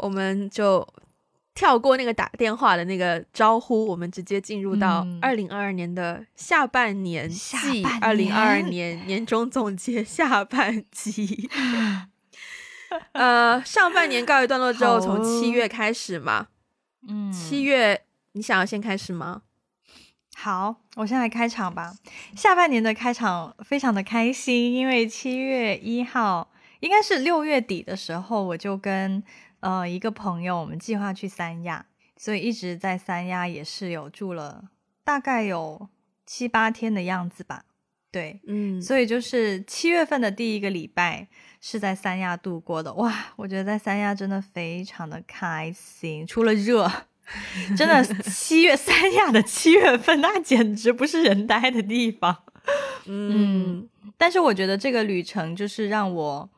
[0.00, 0.86] 我们就
[1.54, 11.48] 跳过那个打电话的那个招呼，我们直接进入到嗯二零二二年的下半年下季，半二零二二年年年终总结下半季。
[13.12, 16.48] 呃，上半年告一段落之后，好从七哦月开始嘛，
[17.08, 19.42] 嗯，七月你想要先开始吗？
[20.34, 21.94] 好，我先来开场吧。
[22.34, 29.22] 下半年的开场非常的开心，因为七月一号应该是六月底的时候，我就跟
[29.60, 34.64] 呃一个朋友，我们计划去三亚，所以一直在三亚也是有住了
[35.04, 35.88] 大概有
[36.26, 37.64] 七八天的样子吧。
[38.12, 41.28] 对，嗯，所以就是七月份的第一个礼拜
[41.60, 42.92] 是在三亚度过的。
[42.94, 46.90] 哇，我觉得在三亚真的非常的开心，除了热，
[47.76, 52.36] 真的 七月三亚的七月份那简直不是人待的地方。
[53.06, 53.88] 嗯
[54.18, 56.50] 但是我觉得这个旅程就是让我，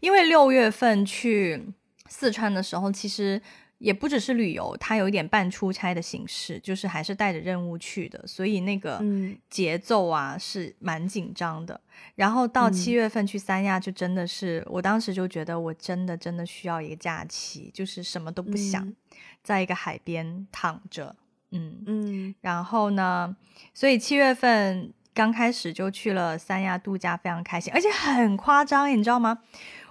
[0.00, 1.68] 因为六月份去
[2.08, 3.40] 四川的时候，其实
[3.78, 9.36] 也不只是旅游，它有一点半出差的形式，就是还是带着任务去的，所以那个嗯。
[9.50, 11.78] 节奏啊是蛮紧张的。
[12.14, 12.72] 然后到嗯。
[12.72, 18.96] 七月份去三亚，就真的是，我当时就觉得我真的真的需要一个假期，就是什么都不想，嗯。
[19.42, 21.14] 在一个海边躺着，
[21.50, 21.82] 嗯。
[21.86, 22.34] 嗯。
[22.40, 23.36] 然后呢，
[23.74, 29.38] 所以七月份刚开始就去了三亚度假，非常开心，而且很夸张，你知道吗？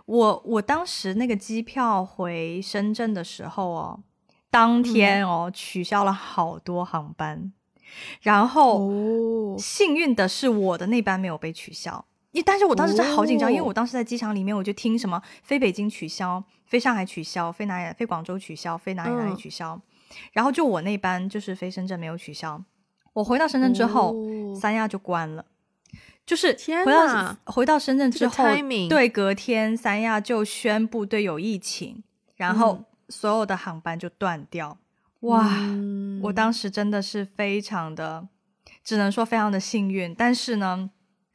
[0.05, 3.99] 我我当时那个机票回深圳的时候哦，
[4.49, 7.51] 当天哦、取消了好多航班，
[8.21, 12.05] 然后、哦幸运的是我的那班没有被取消。
[12.31, 19.79] 因但是我当时真的好紧张，因为哦我当时在机场里面，我就听什么飞北京取消、飞上海取消、飞哪里、飞广州取消、飞哪里哪里嗯取消，
[20.33, 22.61] 然后就我那班就是飞深圳没有取消。
[23.13, 25.45] 我回到深圳之后，哦三亚就关了。
[26.25, 28.45] 就是天回到回到深圳之后
[28.89, 32.03] 对，隔天三亚就宣布对有疫情，
[32.35, 34.77] 然后嗯所有的航班就断掉。
[35.21, 38.27] 哇，嗯我当时真的是非常的，
[38.83, 40.13] 只能说非常的幸运。
[40.15, 40.89] 但是呢，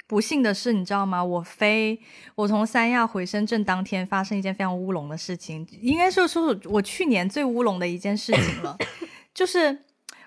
[0.08, 1.22] 不幸的是，你知道吗？
[1.22, 2.00] 我飞，
[2.34, 8.76] 我从三亚回深圳当天发生一件非常乌龙的事情，应该说说我去年最乌龙的一件事情了，
[9.32, 9.84] 就是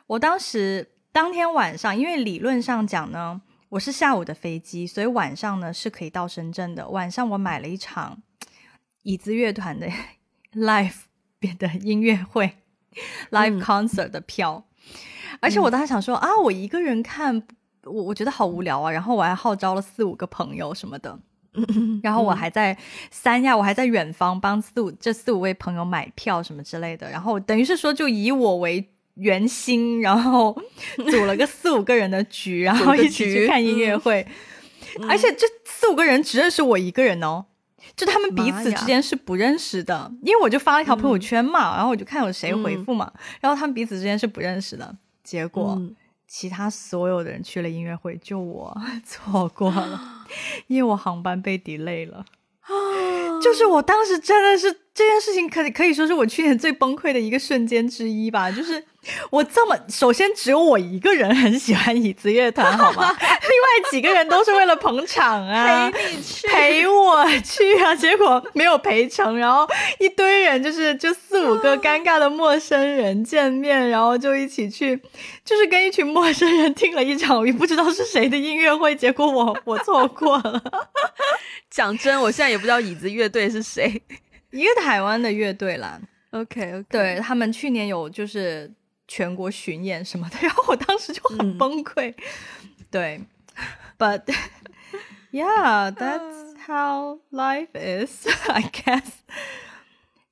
[0.07, 3.41] 我当时当天晚上，因为理论上讲呢，
[3.73, 6.88] 我是下午的飞机，所以晚上呢是可以到深圳的。
[6.89, 8.22] 晚上我买了一场
[9.01, 9.88] 椅子乐团的
[10.53, 11.06] live
[11.57, 12.57] 的音乐会。
[13.31, 14.63] live 嗯 concert 的票，
[15.41, 17.41] 而且我当时想说、啊，我一个人看，
[17.85, 21.19] 我我觉得好无聊啊，然后我还号召了四五个朋友什么的，
[22.03, 22.78] 然后我还在
[23.09, 30.56] 三亚，我还在远方帮四五这四五位朋友买票什么之类的，然后等于是说就以我为圆心，然后
[31.09, 34.25] 组了个四五个人的局，然后一起去看音乐会，
[35.07, 37.46] 而且这四五个人只认识我一个人哦。
[37.96, 44.96] 就他们彼此之间是不认识的，因为我就发了一条朋友圈嘛，然后我就看有谁回复嘛，然后他们彼此之间是不认识的。
[45.23, 48.75] 结果、嗯其他所有的人去了音乐会，就我
[49.06, 50.25] 错过了，
[50.66, 52.25] 因为我航班被 delay 了。
[53.40, 58.52] 就是我当时真的是这件事情可可以说是我去年最崩溃的一个瞬间之一吧。
[58.52, 58.84] 就是
[59.31, 63.09] 我这么，首先只有我一个人很喜欢椅子乐团，好吗？
[63.20, 69.68] 另外几个人都是为了捧场啊，陪你去陪我去啊， 结果没有陪成，然后
[70.00, 74.96] 一堆人就是就四五个尴尬的陌生人见面，然后就一起去，
[75.44, 80.64] 就是跟一群陌生人听了一场也不知道是谁的音乐会，结果我我错过了
[81.72, 84.00] 讲真，我现在也不知道椅子乐队是谁。
[84.53, 86.00] 一个台湾的乐队啦
[86.30, 88.72] ，OK OK，对他们去年有就是
[89.08, 92.14] 全国巡演什么的，然后我当时就很嗯崩溃。
[92.91, 93.19] 对
[93.97, 94.22] ，But
[95.34, 99.06] yeah, that's how life is, I guess.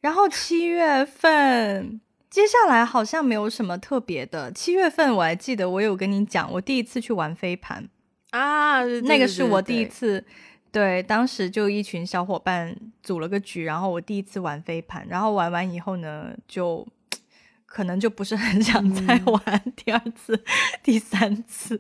[0.02, 2.00] 然后七月份，
[2.30, 4.52] 接下来好像没有什么特别的。
[4.52, 7.90] 七月份我还记得，我有跟你讲，我第一次去玩飞盘，
[8.30, 10.26] 啊，那个是我第一对次。
[10.72, 16.88] 对，当时就一群小伙伴组了个局，然后我第一次玩飞盘，然后玩完以后呢，就
[17.66, 20.42] 可能就不是很想再嗯玩第二次、
[20.82, 21.78] 第三次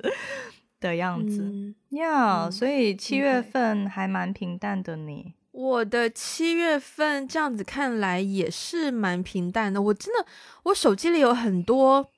[0.80, 2.46] 的样子嗯呀。
[2.46, 5.34] 嗯所以七月份还蛮平淡的呢。
[5.52, 9.82] 我的七月份这样子看来也是蛮平淡的。
[9.82, 10.26] 我真的，
[10.64, 12.10] 我手机里有很多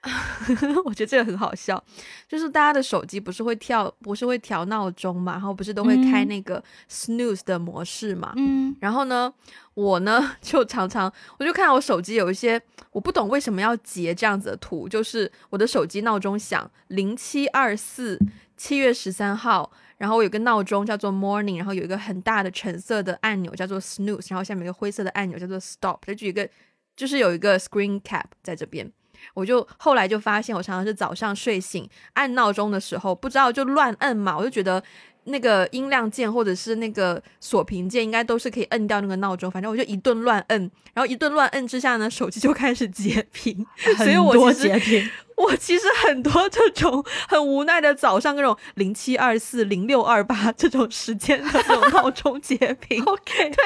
[0.84, 1.82] 我觉得这个很好笑，
[2.28, 9.32] 就是大家的手机不是会跳，不是会调闹钟嘛，然后不是都会开那个 snooze 的模式嘛，嗯，然后呢，
[9.74, 12.60] 我呢就常常我就看到我手机有一些
[12.92, 18.18] 我不懂为什么要截这样子的图，就是我的手机闹钟响零七二四
[18.56, 26.48] 七月十三号，然后我有个闹钟叫做 morning，然后有一个很大的橙色的按钮叫做 snooze，然后下面有个灰色的按钮叫做 stop，就一个
[26.96, 28.90] 就是有一个 screen cap 在这边。
[29.34, 34.82] 我就后来就发现，我常常是早上睡醒按闹钟的时候，不知道就乱摁嘛，我就觉得
[35.24, 43.66] 那个音量键或者是那个锁屏键应该都是可以摁掉那个闹钟，反正我就一顿乱摁，然后一顿乱摁之下呢，手机就开始截屏，
[43.98, 53.64] 所以我其实我其实很多这种很无奈的早上，那种零七二四零六二八这种时间的这种闹钟截屏， OK，对，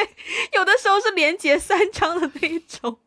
[0.53, 2.99] 有的时候是连截三张的那一种，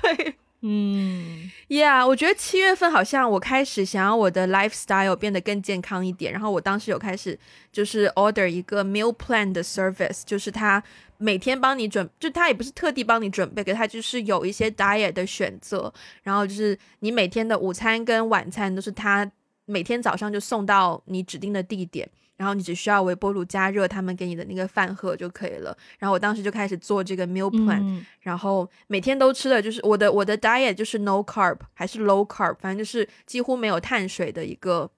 [0.00, 0.36] 对。
[0.68, 7.38] 嗯，Yeah，我觉得七月份好像我开始想要我的 lifestyle 变得更健康一点，然后我当时有开始
[7.70, 10.82] 就是 order 一个 meal plan 的 service，就是他
[11.18, 15.92] 每天帮你准，就他也不是特地帮你准备，给他就是有一些 diet 的选择，
[16.24, 19.30] 然后就是你每天的午餐跟晚餐都是他
[19.66, 22.08] 每天早上就送到你指定的地点。
[22.36, 25.76] 然后你只需要微波炉加热他们给你的那个饭盒就可以了。
[25.98, 34.90] 然后我当时就开始做这个 meal plan，然后每天都吃的就是我的我的 diet 就是 no carb 还是 low carb，反正就是几乎没有碳水的一个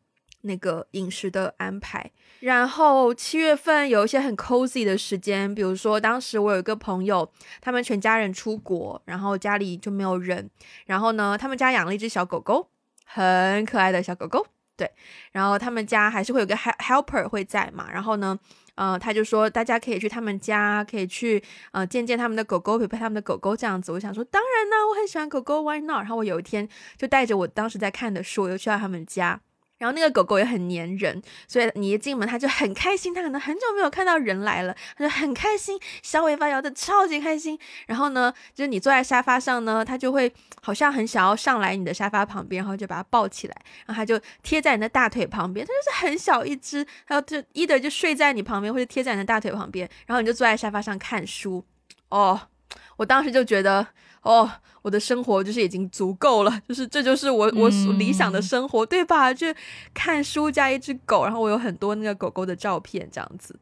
[0.43, 2.11] 那个饮食的安排。
[2.41, 7.29] 然后七月份有一些很 cozy 的时间，比如说当时我有一个朋友，
[7.61, 10.49] 他们全家人出国，然后家里就没有人，
[10.87, 12.69] 然后呢，他们家养了一只小狗狗，
[13.05, 14.47] 很可爱的小狗狗。
[14.79, 14.89] 对，
[15.33, 18.39] 然后他们家还是会有个 helper 会在嘛，然后呢，
[18.77, 21.43] 呃，他就说大家可以去他们家，可以去
[21.73, 23.91] 呃见见他们的狗狗，陪陪他们的狗狗这样子。
[23.91, 25.99] 我想说，当然呢，我很喜欢狗狗，Why not？
[25.99, 29.41] 然后我有一天就带着我当时在看的书，我又去到他们家。
[29.79, 37.59] 然后那个狗狗也很粘人，所以你一进门它就很开心，它可能很久没有看到人来了，它就很开心，小尾巴摇的超级开心。
[37.87, 51.65] 然后呢，就是你坐在沙发上呢，它就会好像很想要上来你的沙发旁边，然后就把它抱起来，然后它就贴在你的大腿旁边，它就是很小一只，然后就一的就睡在你旁边，或者贴在你的大腿旁边，然后你就坐在沙发上看书。
[52.09, 52.49] 哦，
[52.97, 53.87] 我当时就觉得。
[54.23, 54.51] 哦，
[54.89, 59.35] 我的生活就是已经足够了，就是这就是我我所理想的生活，对吧？
[59.35, 59.47] 就
[59.93, 63.55] 看书加一只狗，然后我有很多那个狗狗的照片，这样子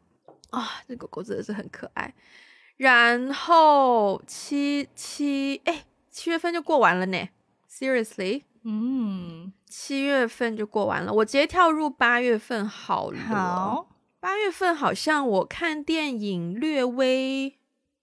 [0.51, 2.15] 啊，这狗狗真的是很可爱。
[2.77, 7.29] 然后七七哎，七月份就过完了呢
[7.69, 13.19] ，Seriously，嗯，七月份就过完了，我直接跳入八月份好了。
[13.19, 13.89] 好，
[14.21, 17.59] 八月份好像我看电影略微。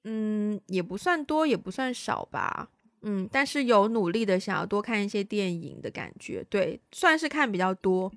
[0.05, 2.67] 嗯，也不算多，也不算少吧。
[3.03, 8.11] 嗯，但是有努力的想要多看一些电影的感觉，对，算是看比较多。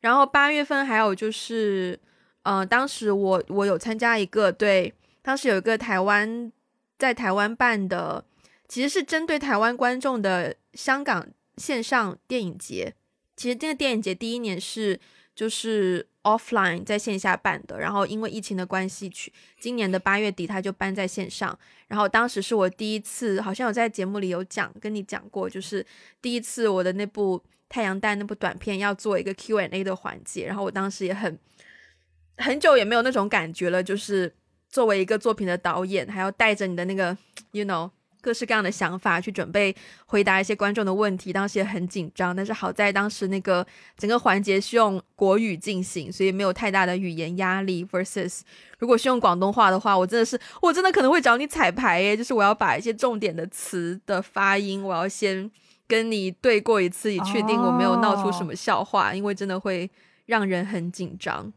[0.00, 1.98] 然后八月份还有就是，
[2.44, 6.50] 嗯，当时我我有参加一个，对，当时有一个台湾
[6.98, 8.24] 在台湾办的，
[8.66, 11.26] 其实是针对台湾观众的香港
[11.56, 12.94] 线上电影节。
[13.36, 15.00] 其实这个电影节第一年是
[15.40, 16.06] 就是。
[16.22, 21.58] offline 在线下办的，然后因为疫情的关系，去今年的八月底他就搬在线上。
[21.88, 25.84] 然后当时是我第一次，好像有在节目里有讲，跟你讲过，就是
[26.20, 30.44] 第一次我的那部太阳蛋那部短片要做一个 Q&A 的环节。
[30.46, 31.38] 然后我当时也很
[32.36, 34.30] 很久也没有那种感觉了，就是
[34.68, 37.16] 作为一个作品的导演，还要带着你的那个，
[37.52, 37.90] you know。
[38.20, 39.74] 各式各样的想法去准备
[40.06, 47.84] 回答一些观众的问题，当时也很紧张，但是好在当时那个整个环节是用国语进行，所以没有太大的语言压力。
[47.84, 48.40] versus
[48.78, 55.50] 如果是用广东话的话，我真的是我真的可能会找你彩排耶，就是我要把一些重点的词的发音，我要先
[55.86, 59.90] 跟你对过一次，以确定我没有闹出什么笑话，因为真的会
[60.26, 61.52] 让人很紧张。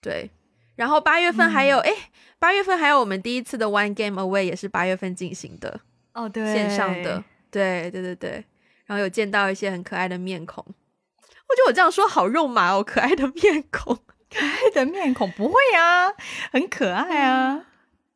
[0.00, 0.30] 对，
[0.76, 1.90] 然后八月份还有哎，
[2.38, 5.80] 八月份还有我们第一次的 One Game Away 也是八月份进行的。
[6.14, 8.44] 哦，对，线上的，对对对对，
[8.86, 13.96] 然后有见到一些很可爱的面孔，我觉得我这样说好肉麻哦，可爱的面孔，
[14.30, 16.12] 可爱的面孔不会啊，
[16.52, 17.66] 很可爱啊。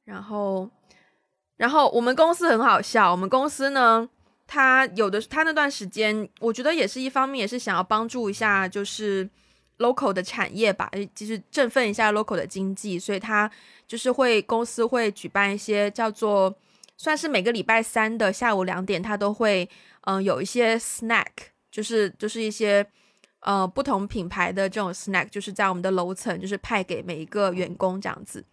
[0.04, 0.70] 然后，
[1.56, 4.08] 然后我们公司很好笑，我们公司呢，
[4.46, 9.28] 他有的他那段时间，我觉得也是一方面，也是想要帮助一下，就是
[9.78, 13.50] local 的产业吧，就是振奋一下 local 的经济，所以他
[13.88, 16.54] 就是会公司会举办一些叫做。
[16.98, 19.66] 算是每个礼拜三的下午两点，他都会
[20.02, 21.26] 嗯有一些 snack，
[21.70, 22.84] 就是就是一些
[23.40, 28.44] 呃不同品牌的这种 snack，就是在我们的楼层，就是派给每一个员工这样子。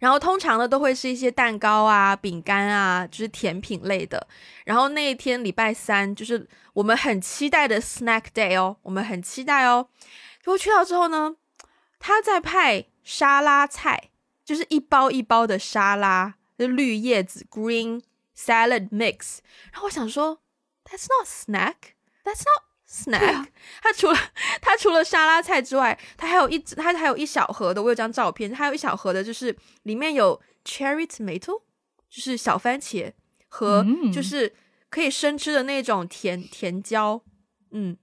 [0.00, 4.26] 然后通常呢都会是一些蛋糕啊、饼干啊，就是甜品类的。
[4.64, 9.86] 然后那一天礼拜三就是我们很期待的 snack day 哦，我们很期待哦。
[10.40, 11.36] 结果去到之后呢，
[12.00, 14.10] 他在派沙拉菜，
[14.44, 18.02] 就是一包一包的沙拉，就绿叶子 green
[18.36, 19.38] salad mix。
[19.72, 20.40] 然后我想说
[20.84, 23.48] ，That's not snack，That's not snack。
[23.82, 24.18] 它除了
[24.60, 31.62] 它除了沙拉菜之外，它还有一它还有一小盒的，我有张照片，还有一小盒的，就是里面有 cherry tomato，
[32.08, 33.12] 就是小番茄
[33.48, 34.54] 和就是
[34.90, 37.22] 可以生吃的那种甜甜椒。
[37.70, 37.96] 嗯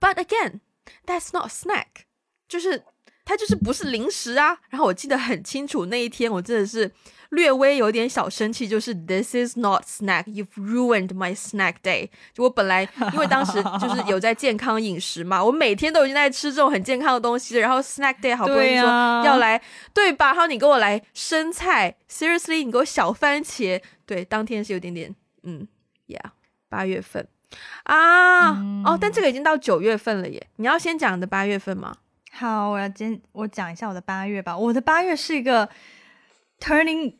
[0.00, 0.60] ，But again。
[1.06, 2.04] That's not snack，
[2.46, 2.84] 就是
[3.24, 4.60] 它就是不是零食啊。
[4.68, 6.92] 然后我记得很清楚，那一天我真的是
[7.34, 12.08] 略微有点小生气，就是 This is not snack，you've ruined my snack day。
[12.32, 18.84] 就我本来因为当时 就是有在健康饮食嘛，我每天都已经在吃这种很健康的东西然后 snack day 好不容易说
[19.24, 19.60] 要来，
[19.92, 20.26] 对吧？
[20.26, 25.66] 然后你给我来生菜，Seriously，你给我小番茄，对，当天是有点点，嗯
[26.08, 26.30] ，Yeah，
[26.68, 27.28] 八月份。
[27.84, 28.50] 啊
[28.84, 30.44] 哦，但这个已经到九月份了耶！
[30.56, 31.94] 你要先讲的八月份吗？
[32.32, 34.58] 好，我要先我讲一下我的八月吧。
[34.58, 35.68] 我的八月是一个
[36.58, 37.14] turning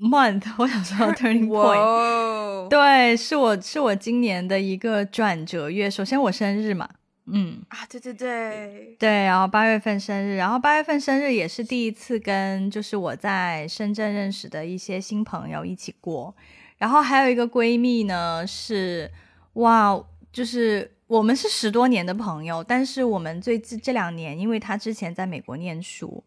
[0.00, 2.68] month， 我想说 turning point。
[2.68, 5.90] 对，是我是我今年的一个转折月。
[5.90, 6.88] 首先我生日嘛，
[7.26, 16.34] 嗯啊，对对对对，然后八月份生日，然后八月份生日也是第一次跟就是我在深圳认识的一些新朋友一起过，
[16.78, 19.10] 然后还有一个闺蜜呢是。
[19.54, 19.96] 哇，
[20.32, 26.24] 就是我们是十多年的朋友，但是我们最近这两年，因为她之前在美国念书，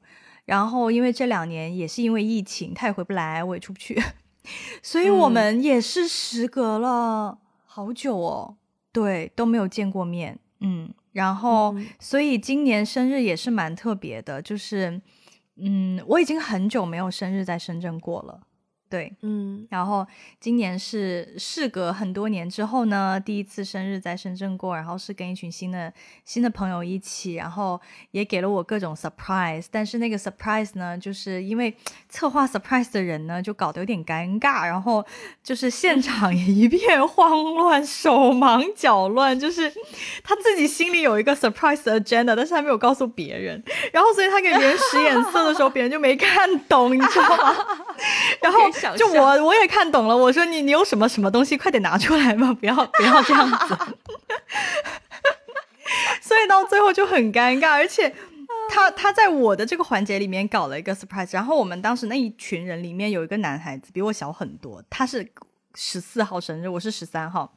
[0.47, 4.01] 然后因为这两年也是因为疫情，他也回不来，我也出不去，
[4.81, 8.55] 所以我们也是时隔了好久哦，
[8.93, 15.01] 对，都没有见过面，嗯，然后所以今年生日也是蛮特别的，就是
[15.57, 18.46] 嗯，我已经很久没有生日在深圳过了。
[18.89, 20.05] 对，嗯，然后
[20.39, 25.91] 今年是事隔很多年之后呢，第一次生日在深圳过，然后是跟一群新的
[26.23, 27.79] 新的朋友一起，然后
[28.11, 31.75] 也给了我各种 surprise，但是那个 surprise 呢，就是因为
[32.07, 35.05] 策划 surprise 的人呢，就搞得有点尴尬，然后
[35.43, 39.69] 就是现场也一片慌乱，手忙脚乱，就是
[40.23, 47.55] 他自己心里有一个 surprise agenda，但是他没有告诉别人，然后所以他给别人使眼色的时候，别人就没看懂，你知道吗？
[48.41, 48.59] 然后。
[48.95, 53.77] 就我我也看懂了，我说你你有什么什么东西，快点拿出来吧，不要不要这样子。
[56.21, 58.13] 所以到最后就很尴尬，而且
[58.69, 65.31] 他他在我的这个环节里面搞了一个 surprise，然后我们当时那一群人里面有一个男孩子比我小很多，他是
[65.75, 67.53] 十四号生日，我是十三号，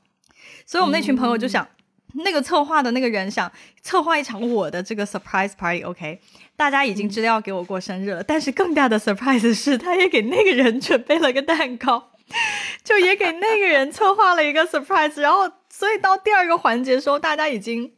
[0.64, 1.66] 所以我们那群朋友就想。
[2.14, 3.50] 那个策划的那个人想
[3.82, 6.20] 策划一场我的这个 surprise party，OK，
[6.56, 12.10] 大家已经知道要给我过生日了，但是更大的 surprise 是，他也给那个人准备了个蛋糕，
[12.84, 17.90] 就也给那个人策划了一个 surprise，然后所以到第二个环节的时候，大家已经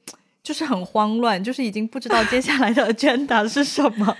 [0.42, 4.16] 就是很慌乱，就是已经不知道接下来的 agenda 是什么，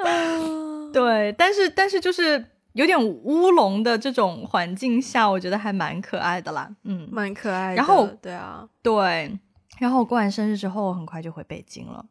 [0.92, 2.44] 对，但是但是就是。
[2.76, 7.76] 有点乌龙的这种环境下，我觉得还蛮可爱的啦，嗯，蛮可爱的。
[7.76, 9.36] 然后，对啊，对，
[9.78, 12.04] 然后我过完生日之后，很快就回北京了。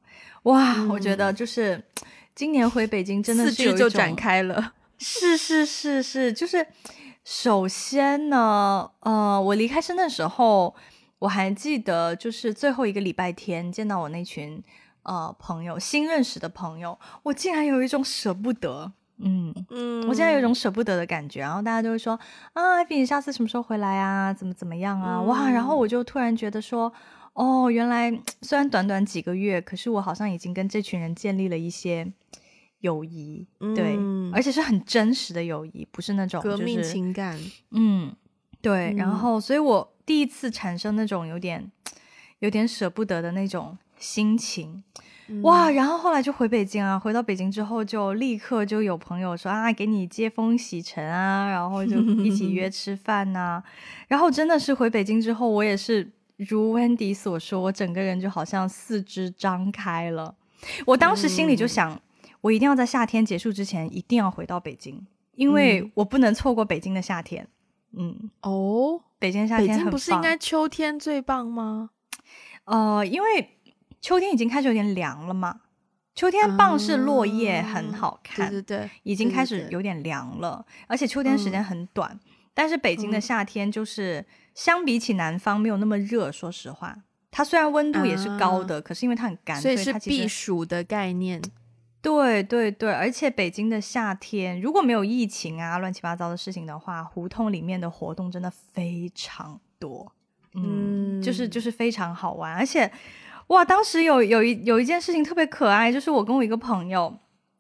[0.44, 1.80] 哇，我觉得就是
[2.34, 4.74] 今年回北京真的是就展开了。
[4.98, 6.66] 是是是是，就是
[7.24, 10.74] 首先呢，呃，我离开深圳时候，
[11.20, 14.64] 我还记得就是最后一个礼拜天见到我那群
[15.04, 18.94] 呃朋友，新认识的朋友，我竟然有一种舍不得。
[19.18, 22.20] 嗯嗯，我现在有一种舍不得的感觉，然后大家就会说
[22.54, 24.34] 啊，艾比，你下次什么时候回来啊？
[24.34, 25.22] 怎么怎么样啊？
[25.22, 25.50] 哇！
[25.50, 26.92] 然后我就突然觉得说，
[27.34, 32.12] 哦，原来虽然短短几个月，可是我好像已经跟这群人建立了一些
[32.82, 33.98] 友谊，对，
[34.34, 37.40] 而且是很真实的友谊，不是那种革命情感。
[37.72, 38.14] 嗯，
[38.62, 38.94] 对。
[38.98, 41.72] 然后，所以我第一次产生那种有点
[42.40, 44.84] 有点舍不得的那种心情。
[45.42, 53.64] 哇，然后后来就回北京啊，回到北京之后就立刻就有朋友说啊，给你接风洗尘啊，然后就一起约 吃饭呐。
[54.08, 60.36] 然后真的是回北京之后，我也是如 Wendy 所说，我整个人就好像四肢张开了。
[60.86, 62.00] 我当时心里就想，
[62.42, 65.04] 我一定要在夏天结束之前一定要回到北京，
[65.34, 67.48] 因为我不能错过北京的夏天。
[67.98, 71.90] 嗯，哦，北京夏天北京不是应该秋天最棒吗？
[72.66, 73.50] 呃，因为。
[74.06, 75.62] 秋天已经开始有点凉了嘛？
[76.14, 80.64] 秋天棒是落叶很好看，对对对，已经开始有点凉了。
[80.86, 82.20] 而且秋天时间很短，
[82.54, 86.32] 但是北京的夏天就是相比起南方没有那么热。
[86.32, 86.96] 说实话，
[87.32, 91.42] 它虽然温度也是高的，可是因为它很干，所以是避暑的概念。
[92.04, 100.14] 对对对，而且北京的夏天，如果没有疫情啊、乱七八糟的事情的话，胡同里面的活动真的非常多，
[100.54, 102.92] 嗯，就是就是非常好玩，而且
[103.48, 107.16] 哇，当时有有一有一件事情特别可爱，就是我跟我一个朋友，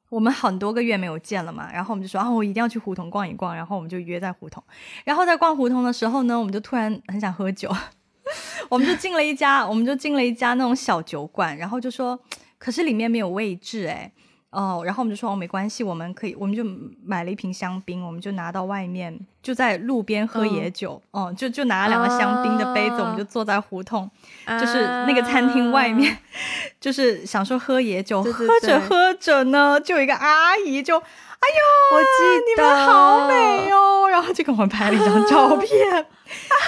[0.10, 4.63] 我们很多个月没有见了嘛，然后我们就说啊，我一定要去胡同逛一逛，然后我们就约在胡同，
[5.04, 7.72] 然后在逛胡同的时候呢，我们就突然很想喝酒，
[8.70, 12.20] 我们就进了一家，我们就进了一家那种小酒馆，然后就说，
[12.58, 14.12] 可是里面没有位置哎。
[14.55, 16.63] 哦，然后我们就说哦，没关系，我们可以，我们就
[17.05, 21.01] 买了一瓶香槟，我们就拿到外面，就在路边喝野酒。
[21.12, 24.09] 哦，就就拿了两个香槟的杯子，我们就坐在胡同，
[24.47, 26.17] 就是那个餐厅外面，
[26.79, 28.24] 就是想说喝野酒。
[28.24, 36.01] 喝着喝着呢，就有一个阿姨就，哎呦，我记得你们好美哦，然后就给我们拍了一张照 片，而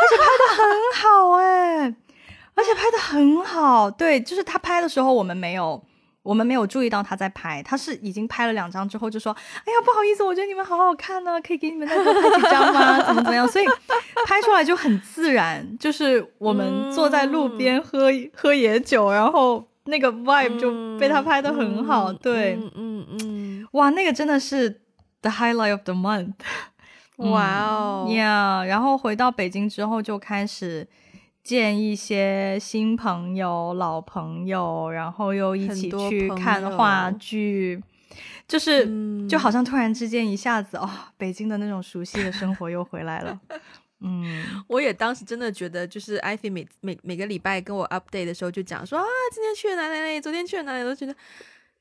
[0.10, 1.96] 且拍的很好哎，
[2.54, 3.90] 而且拍的很好。
[3.90, 5.82] 对，就是他拍的时候，我们没有。
[6.28, 9.32] 我们没有注意到他在拍，他是已经拍了两张之后就说
[9.64, 13.00] ：“哎呀，不好意思，我觉得你们好好看呢，可以给你们再多拍几张吗？
[13.08, 13.66] 怎么怎么样？”所以
[14.26, 22.12] 拍出来就很自然，就是我们坐在路边喝喝野酒，然后那个 vibe 就被他拍的很好。
[22.12, 24.82] 对，嗯嗯嗯，哇，那个真的是
[25.22, 26.34] the highlight of the month。
[27.16, 30.86] 哇哦，Yeah，然后回到北京之后就开始。
[31.48, 37.82] 见一些新朋友、老朋友，然后又一起去看话剧，
[38.46, 38.86] 就是
[39.30, 43.40] 就好像突然之间一下子哦，北京的那种熟悉的生活又回来了。
[44.02, 51.16] 嗯， 我也当时真的觉得，就是艾菲每每每个礼拜跟我 update 的时候就讲说啊，今天去了哪里哪里，昨天去了哪里，都觉得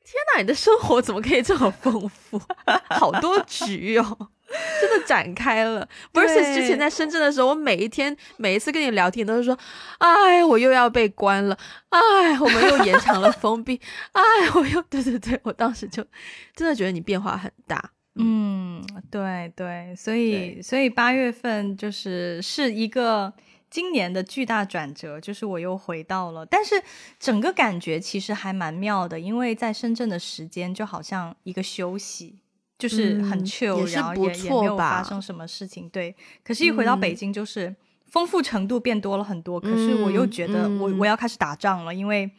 [0.07, 2.41] 天哪，你的生活怎么可以这么丰富，
[2.89, 4.31] 好多局哦。
[4.81, 9.59] 真的展开了，versus 之前在深圳的时候，我每一天每一次跟你聊天都是说，
[9.99, 11.59] 哎，我又要被关了，
[11.89, 12.01] 哎，
[12.39, 13.81] 我们又延长了封闭，
[14.15, 14.23] 哎，
[14.55, 16.07] 我又对对对，我当时就
[16.55, 23.33] 真的觉得你变化很大，嗯，对对，所以所以八月份就是是一个
[23.71, 26.83] 今年的巨大转折，就是我又回到了，但是
[27.19, 32.41] 整个感觉其实还蛮妙的，因为在深圳的时间就好像一个休息。
[32.79, 36.15] 就是很 chill，然后也也没有发生什么事情，对。
[36.45, 39.59] 可是，一回到北京，就是丰富程度变多了很多。
[39.59, 42.31] 可是，我又觉得我我要开始打仗了，因为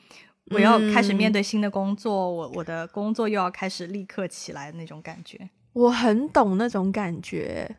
[0.51, 5.49] 我要开始面对新的工作，我我的工作又要开始立刻起来的那种感觉。
[5.73, 7.75] 我很懂那种感觉。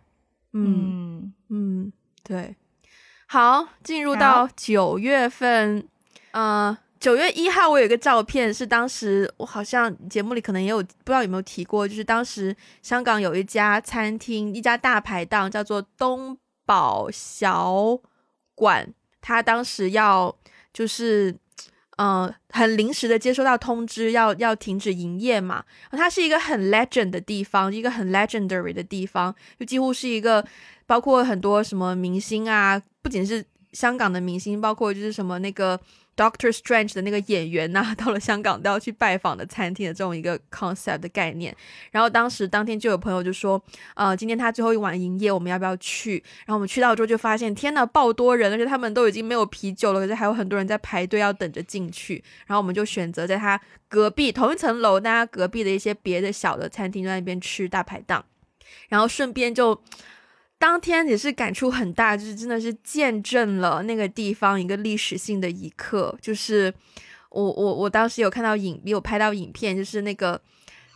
[0.52, 1.92] 嗯嗯，
[2.24, 2.56] 对。
[3.30, 5.86] 好，进入到九月份，
[6.32, 6.76] 嗯。
[6.98, 16.36] 九月一号，我有一个照片，是当时我好像节目里可能也有，不知道有没有提过，就是当时香港有一家餐厅，一家大排档，叫做东
[16.66, 17.96] 宝小
[18.56, 20.36] 馆，他当时要
[20.72, 21.32] 就是，
[21.98, 25.64] 嗯，很临时的接收到通知，要要停止营业嘛。
[25.92, 30.44] 它是一个很 legend 的地方，一个很 legendary 的地方，就几乎是一个
[30.88, 35.78] 包括很多什么明星啊，不仅是香港的明星，包括就是什么那个。
[36.18, 41.56] Doctor Strange 的那个演员呐， 到了香港都要去拜访的餐厅的这种一个 concept 的概念。
[41.92, 43.62] 然后当时当天就有朋友就说，
[43.94, 46.14] 呃，今天他最后一晚营业，我们要不要去？
[46.38, 52.14] 然后我们去到之后就发现，天呐，爆多人，而且他们都已经没有啤酒了，可是还有很多人在排队要等着进去。
[52.48, 58.24] 然后我们就选择在他隔壁同一层楼，大家隔壁的一些别的小的餐厅在那边吃大排档，
[58.88, 59.80] 然后顺便就。
[60.58, 66.18] 当天也是感触很大，就是真的是见证了那个地方一个历史性的一刻。
[66.20, 66.74] 就是
[67.30, 70.40] 我我我当时有看到影，有拍到影片，就是那个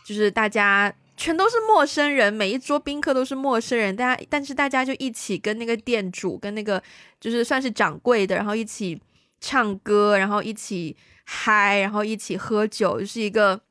[0.05, 6.83] 就是大家全都是陌生人，每一桌宾客都是陌生人，大家但是大家就一起跟那个店主跟那个
[7.21, 9.01] 就是算是掌柜的，然后一起
[9.39, 13.61] 唱歌，然后一起嗨，然后一起喝酒，就是一个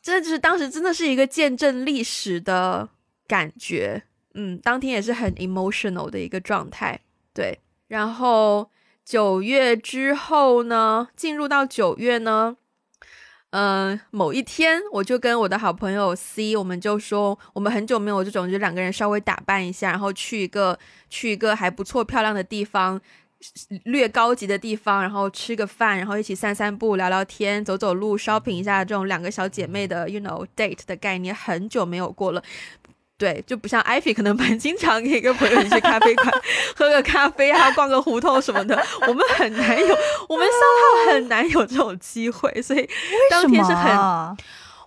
[0.00, 2.88] 真的就是当时真的是一个见证历史的。
[3.26, 4.02] 感觉，
[4.34, 7.00] 嗯，当天也是很 emotional 的一个状态，
[7.32, 7.58] 对。
[7.88, 8.70] 然后
[9.04, 12.56] 九月之后呢，进入到九月呢，
[13.50, 20.76] 嗯，某一天我就跟我的好朋友 C，我们就说，我们很久没有这种，就两个人稍微打扮一下，然后去一个
[21.08, 23.00] 去一个还不错漂亮的地方，
[23.84, 32.42] 略高级的地方，然后吃个饭，然后一起散散步、聊聊天、走走路、shopping 一下，这种两个小姐妹的 you know date 的概念，很久没有过了。
[33.18, 36.30] 对，就不像艾菲，可能蛮经常可以跟朋友去咖啡馆
[36.76, 38.76] 喝个咖啡啊，逛个胡同什么的。
[39.08, 39.96] 我们很难有，
[40.28, 42.86] 我们三号很难有这种机会，所以
[43.30, 43.96] 当天是很。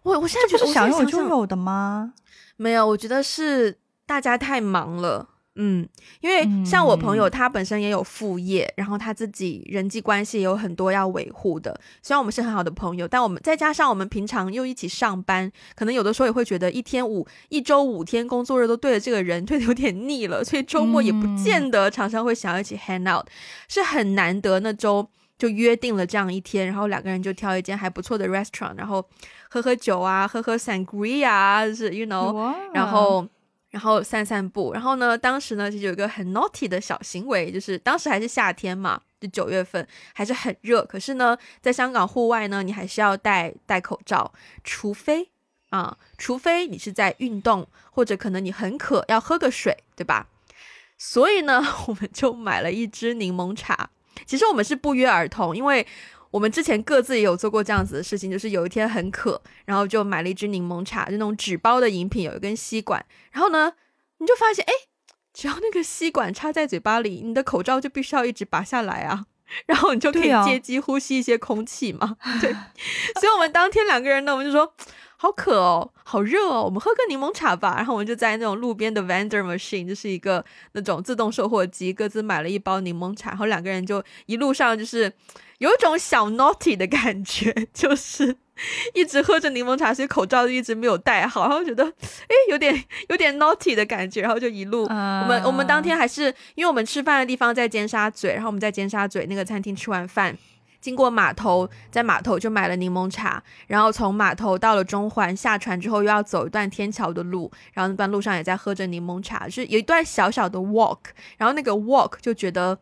[0.03, 2.13] 我我现在就是想有就有的吗？
[2.57, 5.28] 没有，我觉得是大家太忙了。
[5.61, 5.85] 嗯，
[6.21, 11.77] 因为像我朋友，他本身也有副业，然后他自己人际关系也有很多要维护的。
[12.01, 23.27] 虽然我们是很好的朋友，但我们再加上我们平常又一起上班，可能有的时候也会觉得一天五一周五天工作日都对着这个人， 对的有点腻了，所以周末也不见得常常会想要一起 hang out，
[23.67, 25.05] 是很难得那周
[25.37, 29.05] 就约定了这样一天，然后两个人就挑一间还不错的 restaurant，然后
[29.49, 33.27] 喝喝酒啊，喝喝 sangria，是 you know，然后。
[33.69, 45.29] 然后散散步，然后呢，当时呢就有一个很 naughty 的小行为，就是当时还是夏天嘛，就九月份还是很热，可是呢，在香港户外呢，你还是要戴戴口罩，除非
[45.69, 50.27] 啊，除非你是在运动，或者可能你很渴要喝个水，对吧？
[50.97, 53.91] 所以呢， 我们就买了一支柠檬茶。
[54.25, 55.85] 其实我们是不约而同，因为。
[56.31, 63.03] 我们之前各自也有做过这样子的事情，就是有一天很渴，然后就买了一支柠檬茶，就那种纸包的饮品，有一根吸管。
[63.31, 63.73] 然后呢，
[64.19, 64.73] 你就发现，哎，
[65.33, 69.25] 只要那个吸管插在嘴巴里，你的口罩就必须要一直拔下来啊，
[69.65, 72.15] 然后你就可以借机呼吸一些空气嘛。
[72.39, 72.53] 对，
[73.19, 74.71] 所以我们当天两个人呢，我们就说，
[75.17, 77.73] 好渴哦，好热哦，我们喝个柠檬茶吧。
[77.77, 85.11] 然后我们就在那种路边的 vendor machine，就是一个那种自动售货机，各自买了一包柠檬茶，然后两个人就一路上就是。
[85.59, 88.35] 有一种小 naughty 的感觉，就是
[88.93, 100.37] 一直喝着柠檬茶，所以口罩就一直没有戴好，然后觉得哎，有点有点 naughty 的感觉，然后就一路我们我们当天还是因为我们吃饭的地方在尖沙咀，然后我们在尖沙咀那个餐厅吃完饭，
[100.79, 110.99] 经过码头，在码头就买了柠檬茶，然后从码头到了中环下船之后，又要走一段天桥的路，然后那段路上也在喝着柠檬茶，就是有一段小小的 walk，
[111.37, 112.79] 然后那个 walk 就觉得。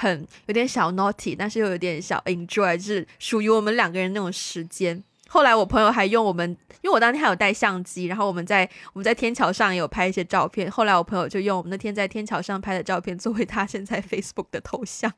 [0.00, 5.02] 很有点小 naughty，但是又有点小 enjoy，就是属于我们两个人那种时间。
[5.26, 6.48] 后来我朋友还用我们，
[6.82, 10.70] 因为我当天还有带相机，然后我们在我们在天桥上也有拍一些照片。
[10.70, 15.12] 后来我朋友就用我们那天在天桥上拍的照片作为他现在 Facebook 的头像，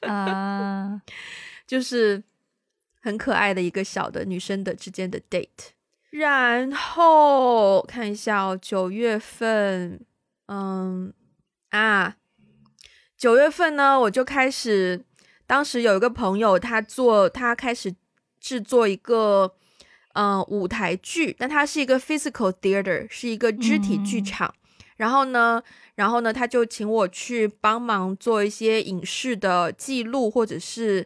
[0.00, 1.00] 啊，
[1.64, 2.20] 就是
[3.00, 5.70] 很可爱的一个小的女生的之间的 date。
[6.10, 10.00] 然后看一下哦，九月份，
[10.48, 11.14] 嗯
[11.70, 12.16] 啊。
[13.18, 15.04] 九月份呢，我就开始，
[15.44, 17.92] 当时有一个朋友，他做，他开始
[18.38, 19.54] 制作一个，
[20.12, 24.54] 嗯，舞台剧，但他是一个 physical theater，是一个肢体剧场。
[24.98, 25.60] 然后呢，
[25.96, 31.04] 然后呢，他就请我去帮忙做一些影视的记录，或者是，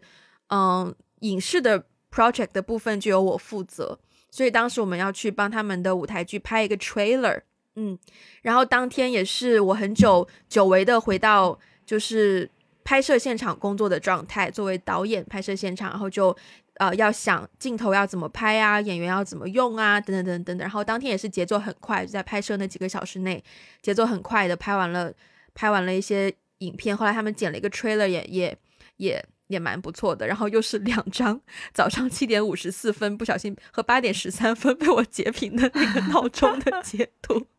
[0.49, 3.99] 嗯，影视的 project 的部分就由我负责。
[4.31, 7.41] 所以当时我们要去帮他们的舞台剧拍一个 trailer，
[7.77, 7.99] 嗯，
[8.43, 11.59] 然后当天也是我很久久违的回到。
[11.93, 12.49] 就是
[12.85, 16.35] 拍摄现场工作的状态，作为导演拍摄现场，然后就
[16.77, 20.65] 呃要想镜头要怎么拍啊，演员要怎么用啊，等等等等等。
[20.65, 23.45] 然后当天也是节奏很快，就在拍摄那几个小时内，
[23.83, 25.13] 节奏很快的拍完了，
[25.53, 26.97] 拍完了一些影片。
[26.97, 28.57] 后来他们剪了一个 trailer，也也
[28.97, 30.27] 也也蛮不错的。
[30.27, 31.39] 然后又是两张
[31.75, 37.47] 早上七点五十四分不小心和八点十三分被我截屏的那个闹钟的截图。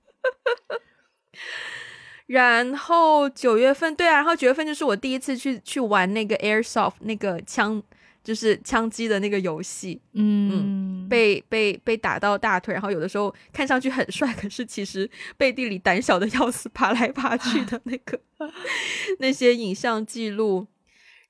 [2.27, 7.83] 然后九月份，对啊，然后九月份就是我第一次去去玩那个 airsoft 那个枪，
[8.23, 18.17] 就是枪击的那个游戏，嗯，被被被打到大腿，然后有的时候看上去很帅，可是其实背地里胆小的要死，爬来爬去的那个
[19.19, 20.65] 那些影像记录。